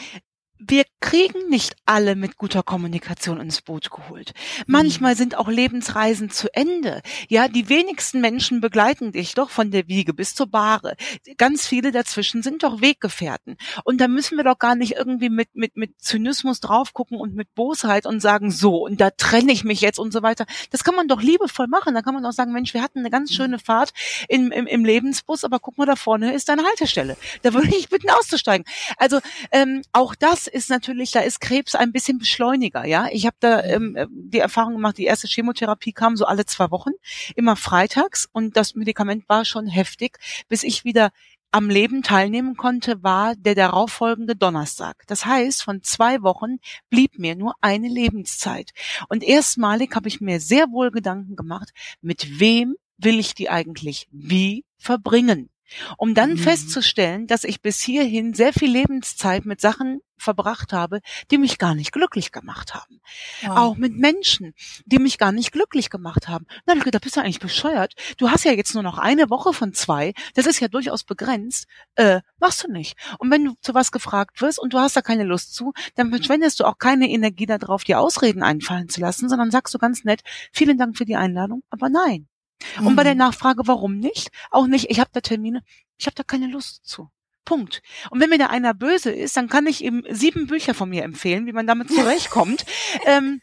[0.60, 4.32] wir kriegen nicht alle mit guter Kommunikation ins Boot geholt.
[4.66, 7.00] Manchmal sind auch Lebensreisen zu Ende.
[7.28, 10.96] Ja, die wenigsten Menschen begleiten dich doch von der Wiege bis zur Bahre.
[11.38, 13.56] Ganz viele dazwischen sind doch Weggefährten.
[13.84, 17.34] Und da müssen wir doch gar nicht irgendwie mit, mit, mit Zynismus drauf gucken und
[17.34, 20.44] mit Bosheit und sagen, so, und da trenne ich mich jetzt und so weiter.
[20.70, 21.94] Das kann man doch liebevoll machen.
[21.94, 23.92] Da kann man auch sagen, Mensch, wir hatten eine ganz schöne Fahrt
[24.28, 27.16] im, im, im Lebensbus, aber guck mal, da vorne ist deine Haltestelle.
[27.42, 28.66] Da würde ich bitten auszusteigen.
[28.98, 29.20] Also
[29.52, 33.08] ähm, auch das ist natürlich, da ist Krebs ein bisschen Beschleuniger, ja.
[33.12, 36.90] Ich habe da ähm, die Erfahrung gemacht, die erste Chemotherapie kam so alle zwei Wochen,
[37.36, 41.10] immer freitags und das Medikament war schon heftig, bis ich wieder
[41.52, 45.02] am Leben teilnehmen konnte, war der darauffolgende Donnerstag.
[45.08, 46.58] Das heißt, von zwei Wochen
[46.90, 48.70] blieb mir nur eine Lebenszeit.
[49.08, 54.08] Und erstmalig habe ich mir sehr wohl Gedanken gemacht, mit wem will ich die eigentlich
[54.12, 55.50] wie verbringen?
[55.96, 56.38] Um dann mhm.
[56.38, 61.74] festzustellen, dass ich bis hierhin sehr viel Lebenszeit mit Sachen verbracht habe, die mich gar
[61.74, 63.00] nicht glücklich gemacht haben.
[63.42, 63.56] Wow.
[63.56, 64.54] Auch mit Menschen,
[64.84, 66.46] die mich gar nicht glücklich gemacht haben.
[66.66, 67.94] Na, da bist du eigentlich bescheuert.
[68.18, 70.12] Du hast ja jetzt nur noch eine Woche von zwei.
[70.34, 71.66] Das ist ja durchaus begrenzt.
[71.94, 72.96] Äh, machst du nicht.
[73.18, 76.10] Und wenn du zu was gefragt wirst und du hast da keine Lust zu, dann
[76.10, 80.04] verschwendest du auch keine Energie darauf, dir Ausreden einfallen zu lassen, sondern sagst du ganz
[80.04, 80.20] nett,
[80.52, 82.29] vielen Dank für die Einladung, aber nein.
[82.78, 82.86] Mhm.
[82.86, 83.18] Und bei der mhm.
[83.18, 84.30] Nachfrage, warum nicht?
[84.50, 85.62] Auch nicht, ich habe da Termine,
[85.98, 87.10] ich habe da keine Lust zu.
[87.44, 87.82] Punkt.
[88.10, 91.02] Und wenn mir da einer böse ist, dann kann ich ihm sieben Bücher von mir
[91.02, 92.64] empfehlen, wie man damit zurechtkommt.
[93.06, 93.40] ähm,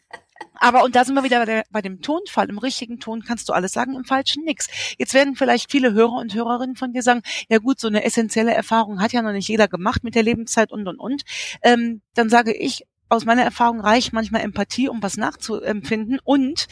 [0.54, 2.48] aber, und da sind wir wieder bei, der, bei, dem Tonfall.
[2.48, 4.68] Im richtigen Ton kannst du alles sagen, im falschen nix.
[4.98, 8.54] Jetzt werden vielleicht viele Hörer und Hörerinnen von dir sagen, ja gut, so eine essentielle
[8.54, 11.22] Erfahrung hat ja noch nicht jeder gemacht mit der Lebenszeit und, und, und.
[11.62, 16.20] Ähm, dann sage ich, aus meiner Erfahrung reicht manchmal Empathie, um was nachzuempfinden.
[16.24, 16.66] Und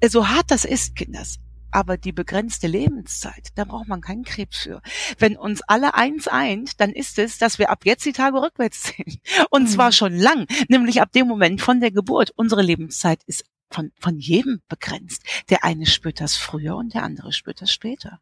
[0.00, 1.38] äh, so hart das ist, Kinders,
[1.74, 4.80] aber die begrenzte Lebenszeit, da braucht man keinen Krebs für.
[5.18, 8.82] Wenn uns alle eins eint, dann ist es, dass wir ab jetzt die Tage rückwärts
[8.94, 9.18] zählen.
[9.50, 9.68] Und mhm.
[9.68, 12.32] zwar schon lang, nämlich ab dem Moment von der Geburt.
[12.36, 15.24] Unsere Lebenszeit ist von, von jedem begrenzt.
[15.50, 18.20] Der eine spürt das früher und der andere spürt das später.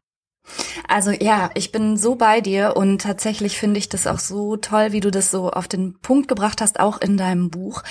[0.87, 4.91] Also ja, ich bin so bei dir und tatsächlich finde ich das auch so toll,
[4.91, 7.83] wie du das so auf den Punkt gebracht hast, auch in deinem Buch.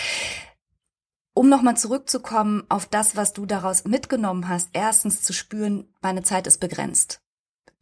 [1.34, 6.46] Um nochmal zurückzukommen auf das, was du daraus mitgenommen hast, erstens zu spüren, meine Zeit
[6.46, 7.21] ist begrenzt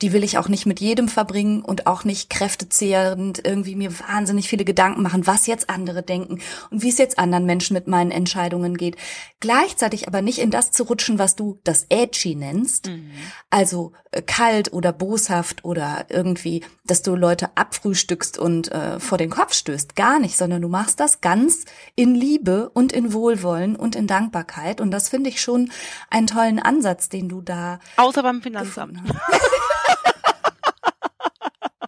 [0.03, 4.49] die will ich auch nicht mit jedem verbringen und auch nicht kräftezehrend irgendwie mir wahnsinnig
[4.49, 8.11] viele Gedanken machen, was jetzt andere denken und wie es jetzt anderen Menschen mit meinen
[8.11, 8.97] Entscheidungen geht.
[9.41, 13.11] Gleichzeitig aber nicht in das zu rutschen, was du das Edgy nennst, mhm.
[13.51, 19.31] also äh, kalt oder boshaft oder irgendwie, dass du Leute abfrühstückst und äh, vor den
[19.31, 19.97] Kopf stößt.
[19.97, 24.81] Gar nicht, sondern du machst das ganz in Liebe und in Wohlwollen und in Dankbarkeit
[24.81, 25.71] und das finde ich schon
[26.09, 27.81] einen tollen Ansatz, den du da.
[27.97, 28.99] Außer beim Finanzamt.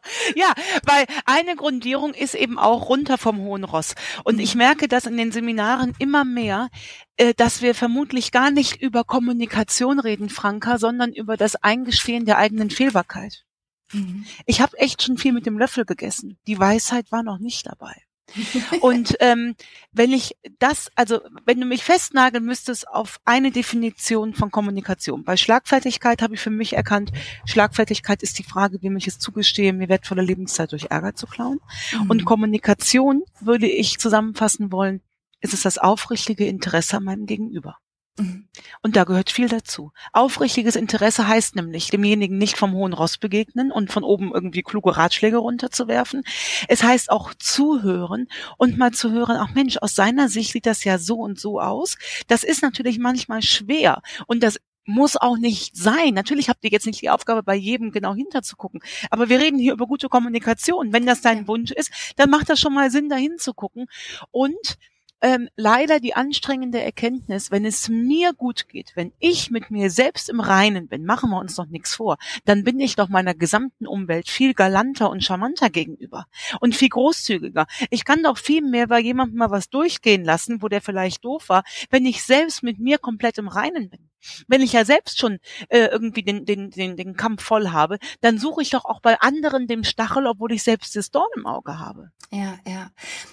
[0.34, 0.52] Ja,
[0.84, 3.94] weil eine Grundierung ist eben auch runter vom hohen Ross.
[4.24, 6.68] Und ich merke das in den Seminaren immer mehr,
[7.16, 12.38] äh, dass wir vermutlich gar nicht über Kommunikation reden, Franka, sondern über das Eingestehen der
[12.38, 13.44] eigenen Fehlbarkeit.
[13.92, 14.24] Mhm.
[14.46, 16.38] Ich habe echt schon viel mit dem Löffel gegessen.
[16.46, 17.94] Die Weisheit war noch nicht dabei.
[18.80, 19.54] Und ähm,
[19.92, 25.24] wenn ich das, also wenn du mich festnageln müsstest auf eine Definition von Kommunikation.
[25.24, 27.12] Bei Schlagfertigkeit habe ich für mich erkannt,
[27.44, 31.60] Schlagfertigkeit ist die Frage, wem ich es zugestehe, mir wertvolle Lebenszeit durch Ärger zu klauen.
[31.92, 32.10] Mhm.
[32.10, 35.00] Und Kommunikation würde ich zusammenfassen wollen,
[35.40, 37.76] ist es das aufrichtige Interesse an meinem Gegenüber.
[38.18, 39.92] Und da gehört viel dazu.
[40.12, 44.96] Aufrichtiges Interesse heißt nämlich, demjenigen nicht vom hohen Ross begegnen und von oben irgendwie kluge
[44.96, 46.22] Ratschläge runterzuwerfen.
[46.68, 50.84] Es heißt auch zuhören und mal zu hören, ach Mensch, aus seiner Sicht sieht das
[50.84, 51.96] ja so und so aus.
[52.26, 56.12] Das ist natürlich manchmal schwer und das muss auch nicht sein.
[56.12, 58.80] Natürlich habt ihr jetzt nicht die Aufgabe, bei jedem genau hinterzugucken.
[59.10, 60.92] Aber wir reden hier über gute Kommunikation.
[60.92, 63.86] Wenn das dein Wunsch ist, dann macht das schon mal Sinn, da hinzugucken.
[64.32, 64.76] Und
[65.22, 70.28] ähm, leider die anstrengende Erkenntnis, wenn es mir gut geht, wenn ich mit mir selbst
[70.28, 73.86] im Reinen bin, machen wir uns doch nichts vor, dann bin ich doch meiner gesamten
[73.86, 76.26] Umwelt viel galanter und charmanter gegenüber
[76.60, 77.66] und viel großzügiger.
[77.90, 81.48] Ich kann doch viel mehr bei jemandem mal was durchgehen lassen, wo der vielleicht doof
[81.48, 84.11] war, wenn ich selbst mit mir komplett im Reinen bin.
[84.48, 88.38] Wenn ich ja selbst schon äh, irgendwie den, den, den, den Kampf voll habe, dann
[88.38, 91.78] suche ich doch auch bei anderen dem Stachel, obwohl ich selbst das Dorn im Auge
[91.78, 92.10] habe.
[92.30, 92.90] Ja, ja.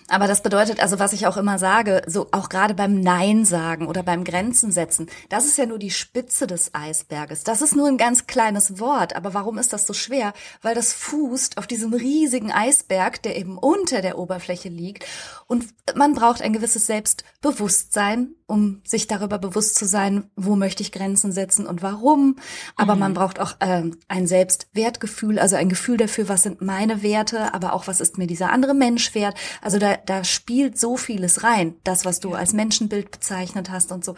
[0.10, 3.88] Aber das bedeutet, also was ich auch immer sage, so auch gerade beim Nein sagen
[3.88, 7.43] oder beim Grenzen setzen, das ist ja nur die Spitze des Eisberges.
[7.43, 9.15] Das ist nur ein ganz kleines Wort.
[9.15, 10.34] Aber warum ist das so schwer?
[10.62, 15.06] Weil das fußt auf diesem riesigen Eisberg, der eben unter der Oberfläche liegt.
[15.47, 20.91] Und man braucht ein gewisses Selbstbewusstsein, um sich darüber bewusst zu sein, wo möchte ich
[20.91, 22.37] Grenzen setzen und warum.
[22.75, 22.99] Aber mhm.
[22.99, 27.73] man braucht auch ähm, ein Selbstwertgefühl, also ein Gefühl dafür, was sind meine Werte, aber
[27.73, 29.35] auch was ist mir dieser andere Mensch wert.
[29.61, 34.03] Also da, da spielt so vieles rein, das, was du als Menschenbild bezeichnet hast und
[34.05, 34.15] so.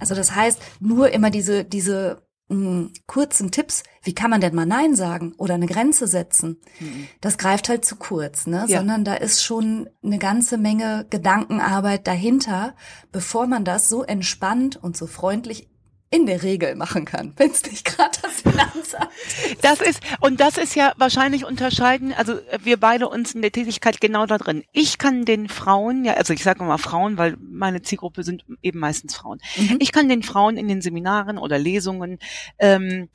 [0.00, 4.66] Also das heißt, nur immer diese, diese mh, kurzen Tipps, wie kann man denn mal
[4.66, 7.08] Nein sagen oder eine Grenze setzen, mhm.
[7.20, 8.64] das greift halt zu kurz, ne?
[8.68, 8.78] Ja.
[8.78, 12.74] Sondern da ist schon eine ganze Menge Gedankenarbeit dahinter,
[13.12, 15.68] bevor man das so entspannt und so freundlich
[16.10, 19.12] in der Regel machen kann, wenn es nicht gerade das Finanzamt
[19.50, 19.64] ist.
[19.64, 24.00] Das ist, und das ist ja wahrscheinlich unterscheiden, also wir beide uns in der Tätigkeit
[24.00, 24.64] genau da drin.
[24.72, 28.78] Ich kann den Frauen, ja, also ich sage mal Frauen, weil meine Zielgruppe sind eben
[28.78, 29.38] meistens Frauen.
[29.56, 29.76] Mhm.
[29.80, 32.18] Ich kann den Frauen in den Seminaren oder Lesungen
[32.58, 33.08] ähm,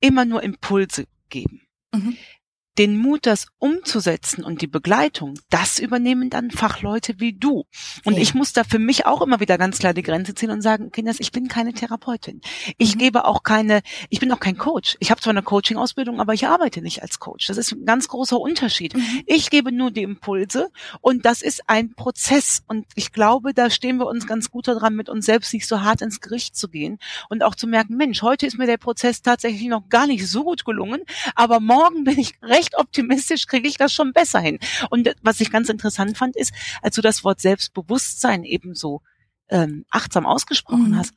[0.00, 1.62] immer nur Impulse geben.
[1.92, 2.16] Mhm
[2.78, 7.64] den Mut, das umzusetzen und die Begleitung, das übernehmen dann Fachleute wie du.
[8.04, 8.22] Und ja.
[8.22, 10.90] ich muss da für mich auch immer wieder ganz klar die Grenze ziehen und sagen,
[10.92, 12.40] Kinders, ich bin keine Therapeutin.
[12.78, 12.98] Ich mhm.
[13.00, 14.96] gebe auch keine, ich bin auch kein Coach.
[15.00, 17.48] Ich habe zwar eine Coaching-Ausbildung, aber ich arbeite nicht als Coach.
[17.48, 18.94] Das ist ein ganz großer Unterschied.
[18.94, 19.22] Mhm.
[19.26, 22.62] Ich gebe nur die Impulse und das ist ein Prozess.
[22.68, 25.82] Und ich glaube, da stehen wir uns ganz gut daran, mit uns selbst nicht so
[25.82, 29.22] hart ins Gericht zu gehen und auch zu merken, Mensch, heute ist mir der Prozess
[29.22, 31.02] tatsächlich noch gar nicht so gut gelungen,
[31.34, 34.58] aber morgen bin ich recht recht optimistisch, kriege ich das schon besser hin.
[34.90, 39.00] Und was ich ganz interessant fand, ist, als du das Wort Selbstbewusstsein eben so
[39.48, 40.96] ähm, achtsam ausgesprochen mhm.
[40.96, 41.14] hast,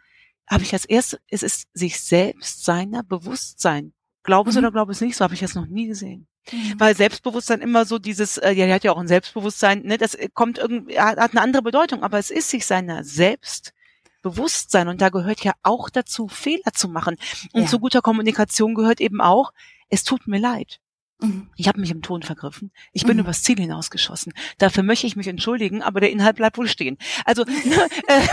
[0.50, 3.94] habe ich als erstes, es ist sich selbst seiner Bewusstsein.
[4.24, 4.60] Glaube es mhm.
[4.60, 6.28] oder glaube es nicht, so habe ich es noch nie gesehen.
[6.52, 6.80] Mhm.
[6.80, 10.18] Weil Selbstbewusstsein immer so dieses, äh, ja, er hat ja auch ein Selbstbewusstsein, ne, das
[10.34, 13.74] kommt irgendwie, hat eine andere Bedeutung, aber es ist sich seiner selbst
[14.22, 17.18] Bewusstsein und da gehört ja auch dazu, Fehler zu machen.
[17.52, 17.68] Und ja.
[17.68, 19.52] zu guter Kommunikation gehört eben auch,
[19.90, 20.80] es tut mir leid.
[21.24, 21.48] Mhm.
[21.56, 22.72] Ich habe mich im Ton vergriffen.
[22.92, 23.24] Ich bin mhm.
[23.24, 24.34] übers Ziel hinausgeschossen.
[24.58, 26.98] Dafür möchte ich mich entschuldigen, aber der Inhalt bleibt wohl stehen.
[27.26, 28.28] Also ne, äh,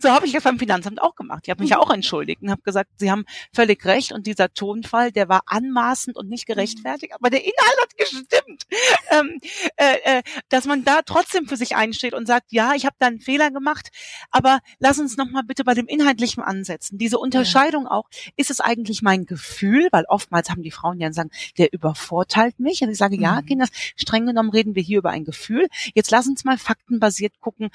[0.00, 1.42] so habe ich das beim Finanzamt auch gemacht.
[1.44, 4.52] Ich habe mich ja auch entschuldigt und habe gesagt, Sie haben völlig recht und dieser
[4.52, 8.66] Tonfall, der war anmaßend und nicht gerechtfertigt, aber der Inhalt hat gestimmt.
[9.10, 9.40] Ähm,
[9.76, 13.06] äh, äh, dass man da trotzdem für sich einsteht und sagt, ja, ich habe da
[13.06, 13.90] einen Fehler gemacht,
[14.30, 16.98] aber lass uns noch mal bitte bei dem Inhaltlichen ansetzen.
[16.98, 21.30] Diese Unterscheidung auch, ist es eigentlich mein Gefühl, weil oftmals haben die Frauen ja sagen,
[21.58, 22.82] der übervorteilt mich.
[22.82, 23.22] Und ich sage, mhm.
[23.22, 25.68] ja, Kinder, streng genommen reden wir hier über ein Gefühl.
[25.94, 27.70] Jetzt lass uns mal faktenbasiert gucken,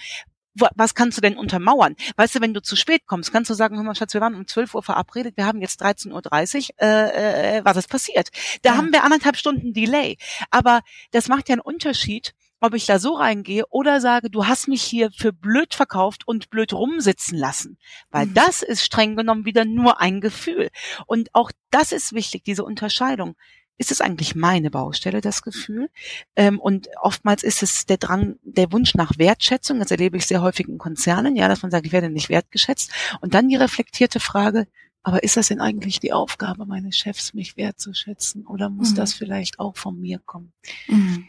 [0.55, 1.95] was kannst du denn untermauern?
[2.15, 4.35] Weißt du, wenn du zu spät kommst, kannst du sagen, hör mal, Schatz, wir waren
[4.35, 8.29] um 12 Uhr verabredet, wir haben jetzt 13.30 Uhr, äh, äh, was ist passiert?
[8.61, 8.77] Da ja.
[8.77, 10.17] haben wir anderthalb Stunden Delay.
[10.49, 14.67] Aber das macht ja einen Unterschied, ob ich da so reingehe oder sage, du hast
[14.67, 17.77] mich hier für blöd verkauft und blöd rumsitzen lassen.
[18.09, 18.33] Weil mhm.
[18.33, 20.69] das ist streng genommen wieder nur ein Gefühl.
[21.05, 23.35] Und auch das ist wichtig, diese Unterscheidung
[23.77, 25.89] ist es eigentlich meine Baustelle, das Gefühl.
[26.35, 29.79] Ähm, und oftmals ist es der Drang, der Wunsch nach Wertschätzung.
[29.79, 32.91] Das erlebe ich sehr häufig in Konzernen, ja, dass man sagt, ich werde nicht wertgeschätzt.
[33.21, 34.67] Und dann die reflektierte Frage,
[35.03, 38.47] aber ist das denn eigentlich die Aufgabe meines Chefs, mich wertzuschätzen?
[38.47, 38.95] Oder muss mhm.
[38.95, 40.53] das vielleicht auch von mir kommen?
[40.87, 41.27] Mhm.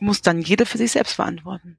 [0.00, 1.78] Muss dann jeder für sich selbst beantworten.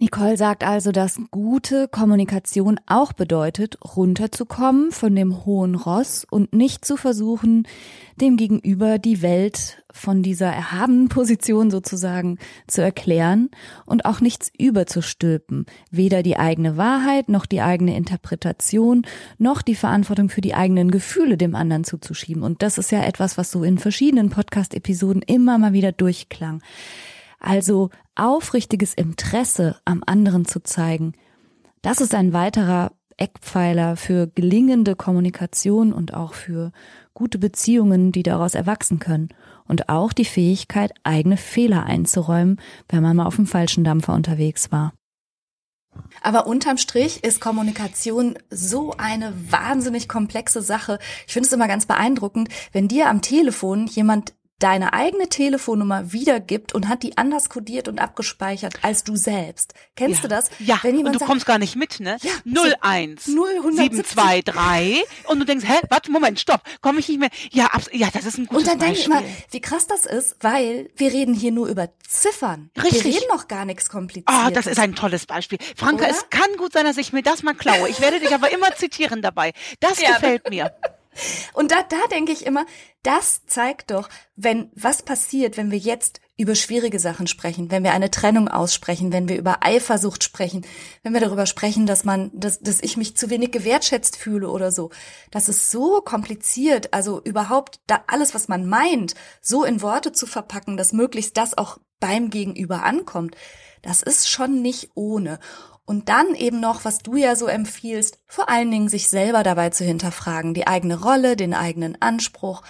[0.00, 6.84] Nicole sagt also, dass gute Kommunikation auch bedeutet, runterzukommen von dem hohen Ross und nicht
[6.84, 7.68] zu versuchen,
[8.20, 13.50] dem Gegenüber die Welt von dieser erhabenen Position sozusagen zu erklären
[13.86, 19.06] und auch nichts überzustülpen, weder die eigene Wahrheit noch die eigene Interpretation
[19.38, 22.42] noch die Verantwortung für die eigenen Gefühle dem anderen zuzuschieben.
[22.42, 26.62] Und das ist ja etwas, was so in verschiedenen Podcast-Episoden immer mal wieder durchklang.
[27.44, 31.12] Also aufrichtiges Interesse am anderen zu zeigen,
[31.82, 36.72] das ist ein weiterer Eckpfeiler für gelingende Kommunikation und auch für
[37.12, 39.28] gute Beziehungen, die daraus erwachsen können.
[39.68, 44.72] Und auch die Fähigkeit, eigene Fehler einzuräumen, wenn man mal auf dem falschen Dampfer unterwegs
[44.72, 44.94] war.
[46.22, 50.98] Aber unterm Strich ist Kommunikation so eine wahnsinnig komplexe Sache.
[51.26, 56.74] Ich finde es immer ganz beeindruckend, wenn dir am Telefon jemand deine eigene Telefonnummer wiedergibt
[56.74, 59.74] und hat die anders kodiert und abgespeichert als du selbst.
[59.96, 60.22] Kennst ja.
[60.22, 60.50] du das?
[60.58, 62.16] Ja, Wenn und du sagt, kommst gar nicht mit, ne?
[62.22, 62.32] Ja,
[62.80, 67.30] 01 723 und du denkst, hä, warte, Moment, stopp, komme ich nicht mehr.
[67.50, 70.36] Ja, ja, das ist ein gutes Und dann denke ich immer, wie krass das ist,
[70.40, 72.70] weil wir reden hier nur über Ziffern.
[72.76, 73.04] Richtig.
[73.04, 74.34] Wir reden noch gar nichts kompliziertes.
[74.34, 75.58] Ah, oh, das ist ein tolles Beispiel.
[75.76, 76.10] Franka, Oder?
[76.10, 77.88] es kann gut sein, dass ich mir das mal klaue.
[77.88, 79.52] Ich werde dich aber immer zitieren dabei.
[79.80, 80.12] Das ja.
[80.12, 80.72] gefällt mir.
[81.52, 82.66] Und da, da denke ich immer,
[83.02, 87.92] das zeigt doch, wenn, was passiert, wenn wir jetzt über schwierige Sachen sprechen, wenn wir
[87.92, 90.66] eine Trennung aussprechen, wenn wir über Eifersucht sprechen,
[91.02, 94.72] wenn wir darüber sprechen, dass man, dass, dass ich mich zu wenig gewertschätzt fühle oder
[94.72, 94.90] so.
[95.30, 100.26] Das ist so kompliziert, also überhaupt da alles, was man meint, so in Worte zu
[100.26, 103.36] verpacken, dass möglichst das auch beim Gegenüber ankommt.
[103.82, 105.38] Das ist schon nicht ohne.
[105.86, 109.70] Und dann eben noch, was du ja so empfiehlst, vor allen Dingen sich selber dabei
[109.70, 112.62] zu hinterfragen, die eigene Rolle, den eigenen Anspruch.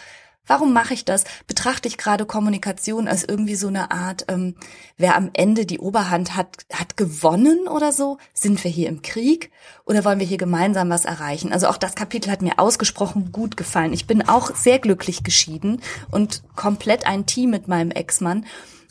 [0.47, 1.25] Warum mache ich das?
[1.47, 4.57] Betrachte ich gerade Kommunikation als irgendwie so eine Art, ähm,
[4.99, 8.19] wer am Ende die Oberhand hat, hat gewonnen oder so?
[8.35, 9.51] Sind wir hier im Krieg
[9.87, 11.53] oder wollen wir hier gemeinsam was erreichen?
[11.53, 13.95] Also auch das Kapitel hat mir ausgesprochen gut gefallen.
[13.95, 18.45] Ich bin auch sehr glücklich geschieden und komplett ein Team mit meinem Ex-Mann.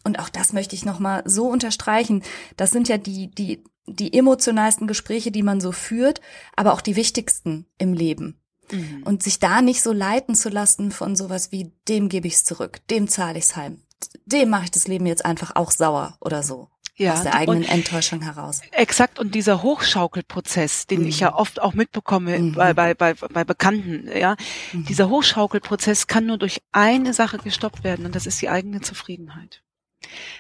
[0.04, 2.24] Und auch das möchte ich nochmal so unterstreichen.
[2.58, 6.22] Das sind ja die, die die emotionalsten Gespräche, die man so führt,
[6.56, 8.40] aber auch die wichtigsten im Leben.
[8.72, 9.04] Mhm.
[9.04, 12.80] Und sich da nicht so leiten zu lassen von sowas wie, dem gebe ich's zurück,
[12.90, 13.82] dem zahle ich's heim,
[14.26, 16.70] dem mache ich das Leben jetzt einfach auch sauer oder so.
[16.96, 18.62] Ja, aus der eigenen Enttäuschung heraus.
[18.70, 19.18] Exakt.
[19.18, 21.08] Und dieser Hochschaukelprozess, den mhm.
[21.08, 21.38] ich ja mhm.
[21.38, 22.52] oft auch mitbekomme mhm.
[22.54, 24.36] bei, bei, bei, bei Bekannten, ja,
[24.72, 24.86] mhm.
[24.86, 29.64] dieser Hochschaukelprozess kann nur durch eine Sache gestoppt werden und das ist die eigene Zufriedenheit.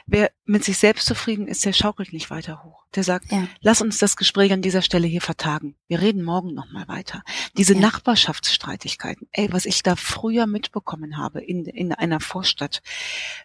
[0.05, 2.83] Wer mit sich selbst zufrieden ist, der schaukelt nicht weiter hoch.
[2.95, 3.47] Der sagt, ja.
[3.61, 5.75] lass uns das Gespräch an dieser Stelle hier vertagen.
[5.87, 7.23] Wir reden morgen nochmal weiter.
[7.57, 7.79] Diese ja.
[7.79, 12.81] Nachbarschaftsstreitigkeiten, ey, was ich da früher mitbekommen habe in, in einer Vorstadt.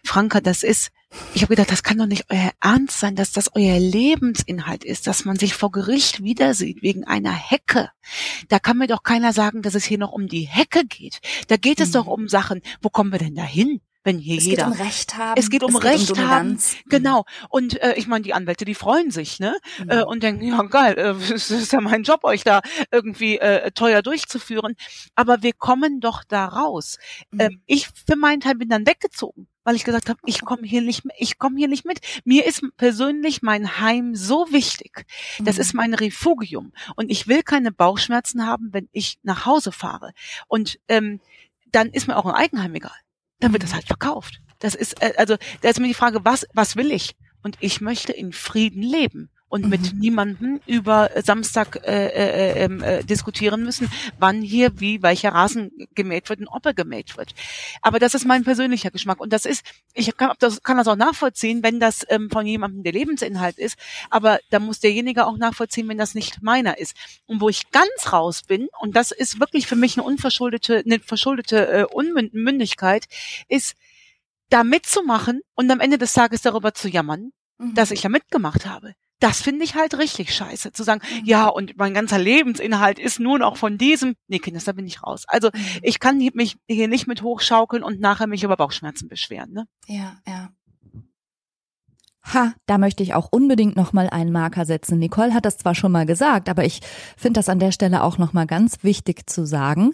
[0.03, 0.91] Franka, das ist,
[1.33, 5.07] ich habe gedacht, das kann doch nicht euer Ernst sein, dass das euer Lebensinhalt ist,
[5.07, 7.89] dass man sich vor Gericht wieder sieht wegen einer Hecke.
[8.49, 11.21] Da kann mir doch keiner sagen, dass es hier noch um die Hecke geht.
[11.47, 11.93] Da geht es mhm.
[11.93, 13.81] doch um Sachen, wo kommen wir denn da hin?
[14.03, 14.67] Wenn hier es jeder.
[14.67, 15.39] Es geht um Recht haben.
[15.39, 16.59] Es geht um es Recht geht um haben.
[16.87, 17.25] Genau.
[17.49, 19.57] Und äh, ich meine, die Anwälte, die freuen sich, ne?
[19.83, 19.89] Mhm.
[19.89, 23.71] Äh, und denken, ja geil, äh, es ist ja mein Job, euch da irgendwie äh,
[23.71, 24.75] teuer durchzuführen.
[25.15, 26.97] Aber wir kommen doch da raus.
[27.31, 27.39] Mhm.
[27.39, 30.81] Äh, ich für meinen Teil bin dann weggezogen weil ich gesagt habe, ich komme hier
[30.81, 31.99] nicht, ich komme hier nicht mit.
[32.23, 35.05] Mir ist persönlich mein Heim so wichtig.
[35.37, 35.61] Das mhm.
[35.61, 40.13] ist mein Refugium und ich will keine Bauchschmerzen haben, wenn ich nach Hause fahre.
[40.47, 41.19] Und ähm,
[41.71, 42.97] dann ist mir auch ein Eigenheim egal
[43.39, 44.41] dann wird das halt verkauft.
[44.59, 47.15] Das ist, äh, also, da ist mir die Frage, was, was will ich?
[47.41, 49.69] Und ich möchte in Frieden leben und mhm.
[49.69, 55.71] mit niemandem über Samstag äh, äh, ähm, äh, diskutieren müssen, wann hier wie welcher Rasen
[55.95, 57.33] gemäht wird und ob er gemäht wird.
[57.81, 60.95] Aber das ist mein persönlicher Geschmack und das ist, ich kann das, kann das auch
[60.95, 63.77] nachvollziehen, wenn das ähm, von jemandem der Lebensinhalt ist,
[64.09, 66.95] aber da muss derjenige auch nachvollziehen, wenn das nicht meiner ist.
[67.25, 70.99] Und wo ich ganz raus bin, und das ist wirklich für mich eine unverschuldete, eine
[70.99, 73.05] verschuldete äh, Unmündigkeit,
[73.47, 73.75] ist
[74.49, 77.73] da mitzumachen und am Ende des Tages darüber zu jammern, mhm.
[77.73, 80.71] dass ich ja mitgemacht habe das finde ich halt richtig scheiße.
[80.71, 81.25] Zu sagen, mhm.
[81.25, 84.15] ja, und mein ganzer Lebensinhalt ist nur noch von diesem.
[84.27, 85.25] Nee, Kindes, da bin ich raus.
[85.27, 85.59] Also mhm.
[85.81, 89.51] ich kann mich hier nicht mit hochschaukeln und nachher mich über Bauchschmerzen beschweren.
[89.51, 89.65] Ne?
[89.87, 90.49] Ja, ja.
[92.33, 94.99] Ha, da möchte ich auch unbedingt nochmal einen Marker setzen.
[94.99, 96.81] Nicole hat das zwar schon mal gesagt, aber ich
[97.17, 99.93] finde das an der Stelle auch nochmal ganz wichtig zu sagen.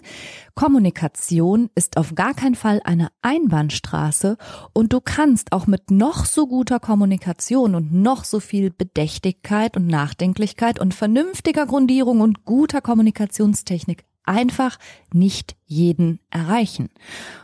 [0.54, 4.36] Kommunikation ist auf gar keinen Fall eine Einbahnstraße
[4.72, 9.86] und du kannst auch mit noch so guter Kommunikation und noch so viel Bedächtigkeit und
[9.86, 14.78] Nachdenklichkeit und vernünftiger Grundierung und guter Kommunikationstechnik einfach
[15.12, 16.90] nicht jeden erreichen.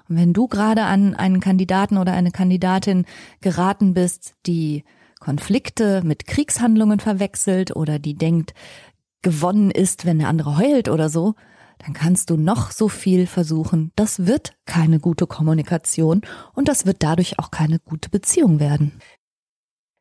[0.09, 3.07] Und wenn du gerade an einen Kandidaten oder eine Kandidatin
[3.41, 4.85] geraten bist, die
[5.21, 8.55] Konflikte mit Kriegshandlungen verwechselt oder die denkt,
[9.23, 11.35] gewonnen ist, wenn der andere heult oder so,
[11.79, 13.93] dann kannst du noch so viel versuchen.
[13.97, 16.23] Das wird keine gute Kommunikation
[16.55, 19.01] und das wird dadurch auch keine gute Beziehung werden.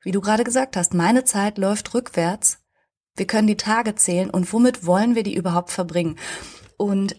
[0.03, 2.59] Wie du gerade gesagt hast, meine Zeit läuft rückwärts.
[3.15, 6.17] Wir können die Tage zählen und womit wollen wir die überhaupt verbringen?
[6.81, 7.15] Und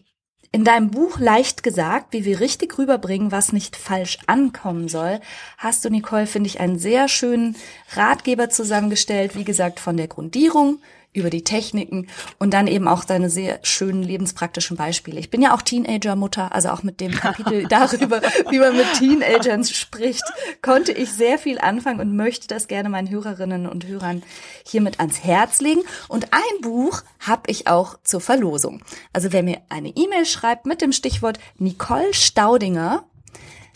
[0.51, 5.21] in deinem Buch leicht gesagt, wie wir richtig rüberbringen, was nicht falsch ankommen soll,
[5.57, 7.55] hast du, Nicole, finde ich, einen sehr schönen
[7.95, 10.81] Ratgeber zusammengestellt, wie gesagt, von der Grundierung
[11.15, 12.09] über die Techniken
[12.39, 15.21] und dann eben auch seine sehr schönen lebenspraktischen Beispiele.
[15.21, 19.65] Ich bin ja auch Teenager-Mutter, also auch mit dem Kapitel darüber, wie man mit Teenagern
[19.65, 20.25] spricht,
[20.63, 24.23] konnte ich sehr viel anfangen und möchte das gerne meinen Hörerinnen und Hörern
[24.67, 25.83] hiermit ans Herz legen.
[26.09, 28.83] Und ein Buch habe ich auch zur Verlosung.
[29.13, 33.05] Also wer mir eine E-Mail schreibt mit dem Stichwort Nicole Staudinger,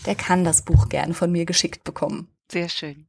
[0.07, 2.29] der kann das Buch gerne von mir geschickt bekommen.
[2.51, 3.07] Sehr schön.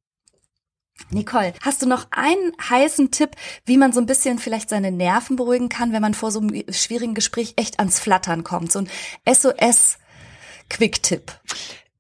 [1.10, 3.32] Nicole, hast du noch einen heißen Tipp,
[3.66, 6.64] wie man so ein bisschen vielleicht seine Nerven beruhigen kann, wenn man vor so einem
[6.70, 8.72] schwierigen Gespräch echt ans Flattern kommt?
[8.72, 8.90] So ein
[9.26, 11.32] SOS-Quick-Tipp.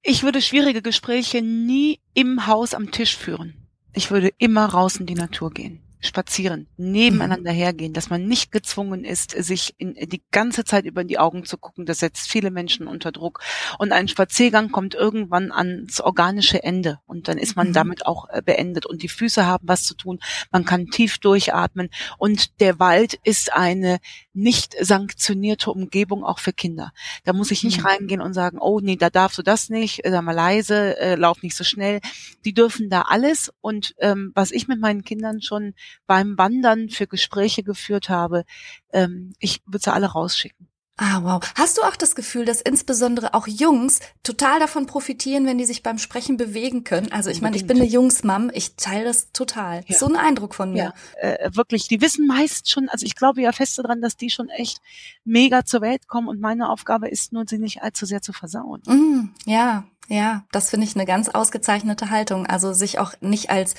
[0.01, 3.67] Ich würde schwierige Gespräche nie im Haus am Tisch führen.
[3.93, 7.57] Ich würde immer raus in die Natur gehen spazieren, nebeneinander mhm.
[7.57, 11.57] hergehen, dass man nicht gezwungen ist, sich in, die ganze Zeit über die Augen zu
[11.57, 11.85] gucken.
[11.85, 13.39] Das setzt viele Menschen unter Druck.
[13.79, 17.73] Und ein Spaziergang kommt irgendwann ans organische Ende und dann ist man mhm.
[17.73, 18.85] damit auch äh, beendet.
[18.85, 20.19] Und die Füße haben was zu tun.
[20.51, 21.89] Man kann tief durchatmen.
[22.17, 23.99] Und der Wald ist eine
[24.33, 26.91] nicht sanktionierte Umgebung auch für Kinder.
[27.23, 27.87] Da muss ich nicht mhm.
[27.87, 31.15] reingehen und sagen, oh nee, da darfst du das nicht, äh, sag mal leise, äh,
[31.15, 32.01] lauf nicht so schnell.
[32.45, 33.51] Die dürfen da alles.
[33.61, 35.73] Und ähm, was ich mit meinen Kindern schon
[36.05, 38.43] beim Wandern für Gespräche geführt habe,
[38.91, 40.67] ähm, ich würde sie alle rausschicken.
[40.99, 41.53] Ah, wow.
[41.53, 45.83] Hast du auch das Gefühl, dass insbesondere auch Jungs total davon profitieren, wenn die sich
[45.83, 47.11] beim Sprechen bewegen können?
[47.11, 49.83] Also ich meine, ich bin eine Jungsmam, ich teile das total.
[49.85, 49.95] Ja.
[49.95, 50.93] So ein Eindruck von mir.
[51.21, 51.87] Ja, äh, wirklich.
[51.87, 54.81] Die wissen meist schon, also ich glaube ja fest daran, dass die schon echt
[55.23, 58.81] mega zur Welt kommen und meine Aufgabe ist nur, sie nicht allzu sehr zu versauen.
[58.87, 62.45] Mm, ja, ja, das finde ich eine ganz ausgezeichnete Haltung.
[62.45, 63.75] Also sich auch nicht als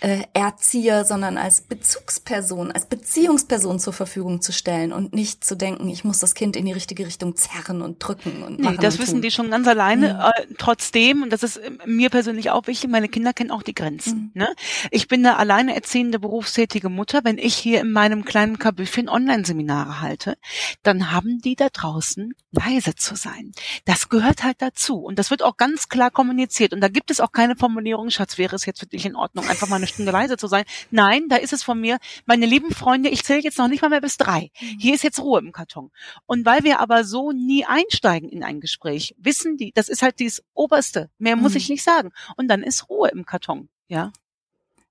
[0.00, 5.88] äh, Erzieher, sondern als Bezugsperson, als Beziehungsperson zur Verfügung zu stellen und nicht zu denken,
[5.88, 8.78] ich muss das Kind in die richtige Richtung zerren und drücken und nee, machen.
[8.80, 9.22] Das und wissen tun.
[9.22, 10.14] die schon ganz alleine.
[10.14, 10.20] Mhm.
[10.20, 14.30] Äh, trotzdem, und das ist mir persönlich auch wichtig, meine Kinder kennen auch die Grenzen.
[14.34, 14.42] Mhm.
[14.42, 14.54] Ne?
[14.92, 17.24] Ich bin eine alleine erziehende berufstätige Mutter.
[17.24, 20.36] Wenn ich hier in meinem kleinen Kabüffchen Online-Seminare halte,
[20.84, 23.52] dann haben die da draußen leise zu sein.
[23.84, 24.98] Das gehört halt dazu.
[24.98, 26.74] Und das wird auch ganz ganz klar kommuniziert.
[26.74, 29.48] Und da gibt es auch keine Formulierung, Schatz, wäre es jetzt für dich in Ordnung,
[29.48, 30.64] einfach mal eine Stunde leise zu sein.
[30.90, 33.88] Nein, da ist es von mir, meine lieben Freunde, ich zähle jetzt noch nicht mal
[33.88, 34.50] mehr bis drei.
[34.60, 34.78] Mhm.
[34.78, 35.90] Hier ist jetzt Ruhe im Karton.
[36.26, 40.18] Und weil wir aber so nie einsteigen in ein Gespräch, wissen die, das ist halt
[40.18, 41.10] dieses Oberste.
[41.16, 41.58] Mehr muss mhm.
[41.58, 42.10] ich nicht sagen.
[42.36, 43.70] Und dann ist Ruhe im Karton.
[43.88, 44.12] Ja.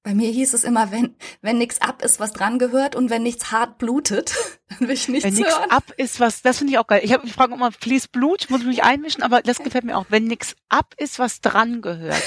[0.04, 3.22] Bei mir hieß es immer, wenn, wenn nichts ab ist, was dran gehört und wenn
[3.22, 4.34] nichts hart blutet,
[4.70, 7.02] dann will ich nichts Wenn nichts ab ist, was, das finde ich auch geil.
[7.04, 10.06] Ich habe ich frage immer, fließt Blut, muss mich einmischen, aber das gefällt mir auch.
[10.10, 12.24] Wenn nichts ab ist, was dran gehört.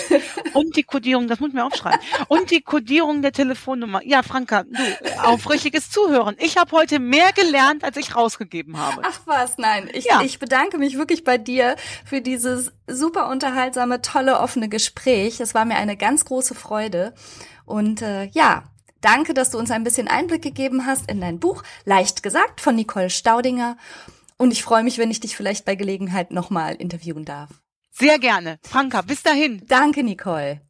[0.53, 1.99] Und die Kodierung, das muss ich mir aufschreiben.
[2.29, 4.03] Und die Kodierung der Telefonnummer.
[4.05, 6.37] Ja, Franka, du, aufrichtiges Zuhören.
[6.39, 9.03] Ich habe heute mehr gelernt, als ich rausgegeben habe.
[9.05, 9.91] Ach was, nein.
[9.93, 10.23] Ich, ja.
[10.23, 15.41] ich bedanke mich wirklich bei dir für dieses super unterhaltsame, tolle, offene Gespräch.
[15.41, 17.15] Es war mir eine ganz große Freude.
[17.65, 18.65] Und äh, ja,
[19.01, 22.75] danke, dass du uns ein bisschen Einblick gegeben hast in dein Buch Leicht gesagt von
[22.77, 23.77] Nicole Staudinger.
[24.37, 27.51] Und ich freue mich, wenn ich dich vielleicht bei Gelegenheit nochmal interviewen darf.
[27.93, 28.59] Sehr gerne.
[28.63, 29.63] Franka, bis dahin.
[29.67, 30.61] Danke, Nicole.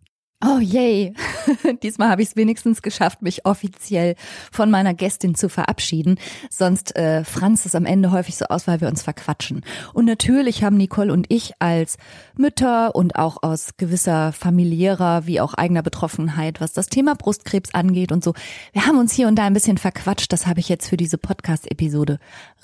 [0.46, 1.14] Oh yay.
[1.82, 4.14] Diesmal habe ich es wenigstens geschafft, mich offiziell
[4.52, 6.18] von meiner Gästin zu verabschieden.
[6.50, 9.62] Sonst äh, franzt es am Ende häufig so aus, weil wir uns verquatschen.
[9.94, 11.96] Und natürlich haben Nicole und ich als
[12.36, 18.12] Mütter und auch aus gewisser familiärer wie auch eigener Betroffenheit, was das Thema Brustkrebs angeht
[18.12, 18.34] und so,
[18.72, 20.30] wir haben uns hier und da ein bisschen verquatscht.
[20.30, 22.18] Das habe ich jetzt für diese Podcast-Episode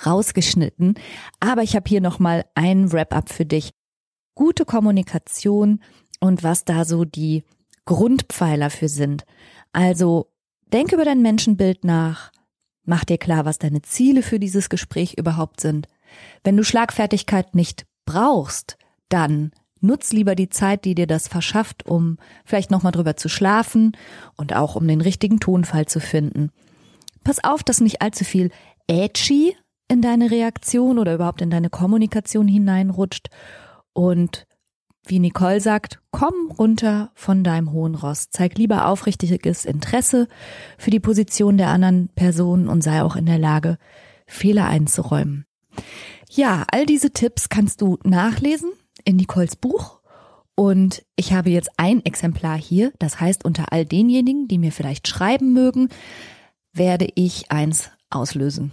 [0.04, 0.96] rausgeschnitten.
[1.38, 3.70] Aber ich habe hier nochmal ein Wrap-up für dich.
[4.34, 5.80] Gute Kommunikation
[6.20, 7.42] und was da so die
[7.90, 9.24] Grundpfeiler für sind.
[9.72, 10.30] Also
[10.72, 12.30] denk über dein Menschenbild nach,
[12.84, 15.88] mach dir klar, was deine Ziele für dieses Gespräch überhaupt sind.
[16.44, 18.78] Wenn du Schlagfertigkeit nicht brauchst,
[19.08, 23.96] dann nutz lieber die Zeit, die dir das verschafft, um vielleicht nochmal drüber zu schlafen
[24.36, 26.50] und auch um den richtigen Tonfall zu finden.
[27.24, 28.52] Pass auf, dass nicht allzu viel
[28.86, 29.56] edgy
[29.88, 33.30] in deine Reaktion oder überhaupt in deine Kommunikation hineinrutscht
[33.92, 34.46] und
[35.06, 38.30] wie Nicole sagt, komm runter von deinem hohen Ross.
[38.30, 40.28] Zeig lieber aufrichtiges Interesse
[40.78, 43.78] für die Position der anderen Person und sei auch in der Lage,
[44.26, 45.46] Fehler einzuräumen.
[46.28, 48.70] Ja, all diese Tipps kannst du nachlesen
[49.04, 50.00] in Nicoles Buch.
[50.54, 52.92] Und ich habe jetzt ein Exemplar hier.
[52.98, 55.88] Das heißt, unter all denjenigen, die mir vielleicht schreiben mögen,
[56.72, 58.72] werde ich eins auslösen.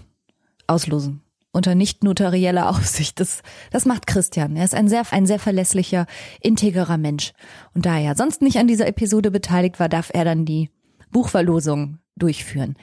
[0.67, 1.21] Auslosen
[1.51, 3.19] unter nicht notarieller Aufsicht.
[3.19, 3.41] Das,
[3.71, 4.55] das macht Christian.
[4.55, 6.05] Er ist ein sehr, ein sehr verlässlicher,
[6.41, 7.33] integrer Mensch.
[7.73, 10.69] Und da er sonst nicht an dieser Episode beteiligt war, darf er dann die
[11.11, 12.75] Buchverlosung durchführen.